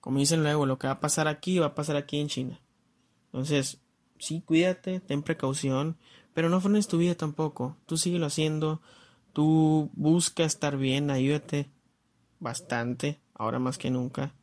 Como 0.00 0.18
dicen 0.18 0.42
luego, 0.42 0.66
lo 0.66 0.80
que 0.80 0.88
va 0.88 0.94
a 0.94 1.00
pasar 1.00 1.28
aquí 1.28 1.60
va 1.60 1.66
a 1.66 1.74
pasar 1.76 1.94
aquí 1.94 2.18
en 2.18 2.26
China. 2.26 2.60
Entonces, 3.26 3.78
sí, 4.18 4.42
cuídate, 4.44 4.98
ten 4.98 5.22
precaución, 5.22 5.96
pero 6.34 6.48
no 6.48 6.60
frenes 6.60 6.88
tu 6.88 6.98
vida 6.98 7.14
tampoco. 7.14 7.76
Tú 7.86 7.98
síguelo 7.98 8.26
haciendo, 8.26 8.82
tú 9.32 9.92
busca 9.94 10.42
estar 10.42 10.76
bien, 10.76 11.12
ayúdate 11.12 11.70
bastante, 12.40 13.20
ahora 13.32 13.60
más 13.60 13.78
que 13.78 13.90
nunca. 13.90 14.34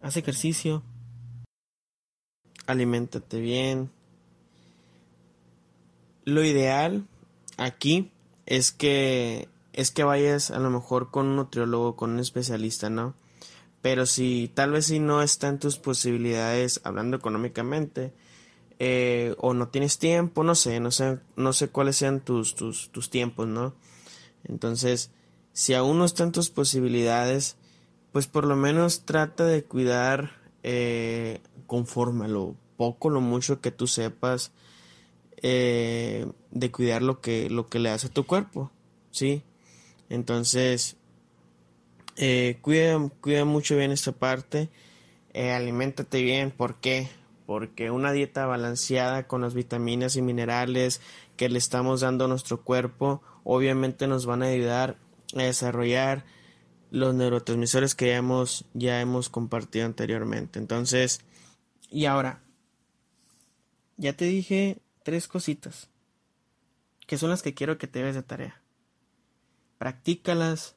haz 0.00 0.16
ejercicio, 0.16 0.82
aliméntate 2.66 3.40
bien. 3.40 3.90
Lo 6.24 6.44
ideal 6.44 7.06
aquí 7.56 8.10
es 8.46 8.72
que 8.72 9.48
es 9.72 9.90
que 9.90 10.04
vayas 10.04 10.50
a 10.50 10.58
lo 10.60 10.70
mejor 10.70 11.10
con 11.10 11.26
un 11.26 11.36
nutriólogo, 11.36 11.96
con 11.96 12.12
un 12.12 12.20
especialista, 12.20 12.90
¿no? 12.90 13.14
Pero 13.82 14.06
si 14.06 14.50
tal 14.54 14.70
vez 14.70 14.86
si 14.86 15.00
no 15.00 15.20
está 15.20 15.48
en 15.48 15.58
tus 15.58 15.78
posibilidades 15.78 16.80
hablando 16.84 17.16
económicamente, 17.16 18.12
eh, 18.78 19.34
o 19.38 19.52
no 19.52 19.68
tienes 19.68 19.98
tiempo, 19.98 20.42
no 20.44 20.54
sé, 20.54 20.80
no 20.80 20.90
sé, 20.90 21.18
no 21.36 21.52
sé 21.52 21.68
cuáles 21.68 21.96
sean 21.96 22.20
tus, 22.20 22.54
tus, 22.54 22.90
tus 22.90 23.10
tiempos, 23.10 23.46
¿no? 23.46 23.74
Entonces, 24.44 25.10
si 25.52 25.74
aún 25.74 25.98
no 25.98 26.04
están 26.04 26.32
tus 26.32 26.50
posibilidades, 26.50 27.56
pues 28.12 28.26
por 28.26 28.46
lo 28.46 28.56
menos 28.56 29.04
trata 29.04 29.44
de 29.44 29.64
cuidar 29.64 30.43
eh, 30.64 31.40
conforme 31.66 32.24
a 32.24 32.28
lo 32.28 32.56
poco, 32.78 33.10
lo 33.10 33.20
mucho 33.20 33.60
que 33.60 33.70
tú 33.70 33.86
sepas, 33.86 34.50
eh, 35.42 36.26
de 36.50 36.70
cuidar 36.70 37.02
lo 37.02 37.20
que, 37.20 37.50
lo 37.50 37.68
que 37.68 37.78
le 37.78 37.90
hace 37.90 38.06
a 38.06 38.10
tu 38.10 38.24
cuerpo, 38.24 38.70
¿sí? 39.10 39.42
Entonces, 40.08 40.96
eh, 42.16 42.58
cuida, 42.62 42.98
cuida 43.20 43.44
mucho 43.44 43.76
bien 43.76 43.92
esta 43.92 44.12
parte, 44.12 44.70
aliméntate 45.34 46.22
bien, 46.22 46.50
¿por 46.50 46.76
qué? 46.76 47.10
Porque 47.44 47.90
una 47.90 48.12
dieta 48.12 48.46
balanceada 48.46 49.26
con 49.26 49.42
las 49.42 49.52
vitaminas 49.52 50.16
y 50.16 50.22
minerales 50.22 51.02
que 51.36 51.50
le 51.50 51.58
estamos 51.58 52.00
dando 52.00 52.24
a 52.24 52.28
nuestro 52.28 52.62
cuerpo, 52.62 53.20
obviamente 53.42 54.06
nos 54.06 54.24
van 54.24 54.42
a 54.42 54.46
ayudar 54.46 54.96
a 55.36 55.42
desarrollar 55.42 56.24
los 56.94 57.12
neurotransmisores 57.12 57.96
que 57.96 58.06
ya 58.06 58.16
hemos, 58.16 58.66
ya 58.72 59.00
hemos 59.00 59.28
compartido 59.28 59.84
anteriormente. 59.84 60.60
Entonces, 60.60 61.22
y 61.90 62.04
ahora, 62.04 62.40
ya 63.96 64.12
te 64.12 64.26
dije 64.26 64.80
tres 65.02 65.26
cositas, 65.26 65.90
que 67.08 67.18
son 67.18 67.30
las 67.30 67.42
que 67.42 67.52
quiero 67.52 67.78
que 67.78 67.88
te 67.88 68.00
veas 68.00 68.14
de 68.14 68.22
tarea. 68.22 68.62
Practícalas, 69.76 70.76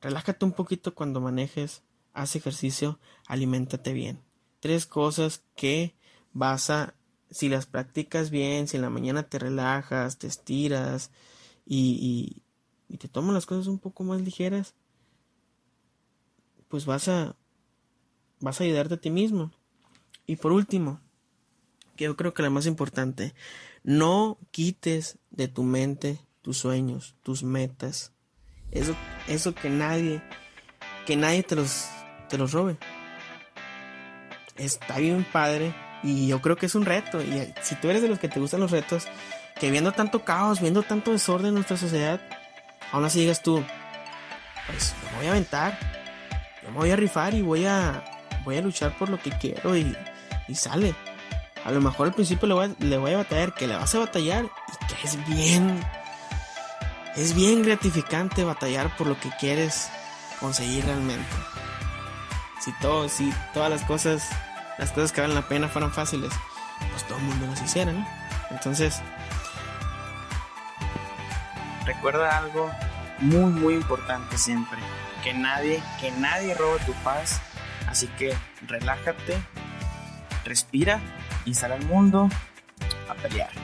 relájate 0.00 0.44
un 0.44 0.52
poquito 0.52 0.96
cuando 0.96 1.20
manejes, 1.20 1.84
haz 2.12 2.34
ejercicio, 2.34 2.98
aliméntate 3.28 3.92
bien. 3.92 4.24
Tres 4.58 4.84
cosas 4.84 5.44
que 5.54 5.94
vas 6.32 6.70
a, 6.70 6.94
si 7.30 7.48
las 7.48 7.66
practicas 7.66 8.30
bien, 8.30 8.66
si 8.66 8.78
en 8.78 8.82
la 8.82 8.90
mañana 8.90 9.28
te 9.28 9.38
relajas, 9.38 10.18
te 10.18 10.26
estiras 10.26 11.12
y, 11.64 12.42
y, 12.88 12.92
y 12.92 12.98
te 12.98 13.06
tomas 13.06 13.32
las 13.32 13.46
cosas 13.46 13.68
un 13.68 13.78
poco 13.78 14.02
más 14.02 14.20
ligeras, 14.22 14.74
pues 16.70 16.86
vas 16.86 17.08
a, 17.08 17.36
vas 18.38 18.60
a 18.60 18.64
ayudarte 18.64 18.94
a 18.94 19.00
ti 19.00 19.10
mismo. 19.10 19.52
Y 20.26 20.36
por 20.36 20.52
último, 20.52 21.00
que 21.96 22.04
yo 22.04 22.16
creo 22.16 22.32
que 22.32 22.42
la 22.42 22.48
más 22.48 22.64
importante, 22.64 23.34
no 23.82 24.38
quites 24.52 25.18
de 25.30 25.48
tu 25.48 25.64
mente 25.64 26.18
tus 26.40 26.56
sueños, 26.56 27.16
tus 27.22 27.42
metas, 27.42 28.12
eso, 28.70 28.96
eso 29.28 29.54
que 29.54 29.68
nadie, 29.68 30.22
que 31.06 31.16
nadie 31.16 31.42
te 31.42 31.56
los, 31.56 31.88
te 32.28 32.38
los 32.38 32.52
robe. 32.52 32.78
Está 34.56 34.98
bien 34.98 35.26
padre 35.30 35.74
y 36.02 36.28
yo 36.28 36.40
creo 36.40 36.56
que 36.56 36.66
es 36.66 36.74
un 36.74 36.84
reto. 36.84 37.20
Y 37.20 37.52
si 37.62 37.74
tú 37.74 37.90
eres 37.90 38.00
de 38.00 38.08
los 38.08 38.20
que 38.20 38.28
te 38.28 38.40
gustan 38.40 38.60
los 38.60 38.70
retos, 38.70 39.08
que 39.58 39.70
viendo 39.70 39.92
tanto 39.92 40.24
caos, 40.24 40.60
viendo 40.60 40.82
tanto 40.82 41.10
desorden 41.12 41.48
en 41.48 41.54
nuestra 41.54 41.76
sociedad, 41.76 42.20
aún 42.92 43.04
así 43.04 43.20
digas 43.20 43.42
tú, 43.42 43.62
pues 44.68 44.94
me 45.10 45.18
voy 45.18 45.26
a 45.26 45.30
aventar, 45.30 45.99
me 46.68 46.76
voy 46.76 46.90
a 46.90 46.96
rifar 46.96 47.34
y 47.34 47.42
voy 47.42 47.66
a, 47.66 48.04
voy 48.44 48.56
a 48.56 48.62
luchar 48.62 48.96
por 48.96 49.08
lo 49.08 49.18
que 49.18 49.30
quiero 49.30 49.76
y, 49.76 49.96
y 50.48 50.54
sale. 50.54 50.94
A 51.64 51.70
lo 51.70 51.80
mejor 51.80 52.08
al 52.08 52.14
principio 52.14 52.48
le 52.48 52.54
voy, 52.54 52.66
a, 52.66 52.84
le 52.84 52.96
voy 52.96 53.12
a 53.12 53.18
batallar, 53.18 53.54
que 53.54 53.66
le 53.66 53.76
vas 53.76 53.94
a 53.94 53.98
batallar 53.98 54.44
y 54.44 54.86
que 54.86 55.06
es 55.06 55.26
bien 55.26 55.80
es 57.16 57.34
bien 57.34 57.62
gratificante 57.62 58.44
batallar 58.44 58.96
por 58.96 59.06
lo 59.06 59.18
que 59.18 59.30
quieres 59.38 59.90
conseguir 60.38 60.84
realmente. 60.84 61.28
Si 62.60 62.72
todo, 62.80 63.08
si 63.08 63.32
todas 63.52 63.70
las 63.70 63.82
cosas, 63.82 64.28
las 64.78 64.90
cosas 64.92 65.12
que 65.12 65.20
valen 65.20 65.34
la 65.34 65.48
pena 65.48 65.68
fueran 65.68 65.92
fáciles, 65.92 66.30
pues 66.90 67.04
todo 67.06 67.18
el 67.18 67.24
mundo 67.24 67.46
las 67.46 67.62
hiciera, 67.62 67.92
¿no? 67.92 68.06
Entonces, 68.50 69.00
recuerda 71.84 72.38
algo 72.38 72.70
muy 73.18 73.50
muy 73.50 73.74
importante 73.74 74.38
siempre, 74.38 74.78
que 75.22 75.34
nadie, 75.34 75.82
que 76.00 76.10
nadie 76.12 76.54
robe 76.54 76.78
tu 76.86 76.92
paz, 77.04 77.40
así 77.88 78.06
que 78.18 78.34
relájate, 78.66 79.38
respira 80.44 81.00
y 81.44 81.54
sal 81.54 81.72
al 81.72 81.84
mundo 81.84 82.28
a 83.08 83.14
pelear. 83.14 83.59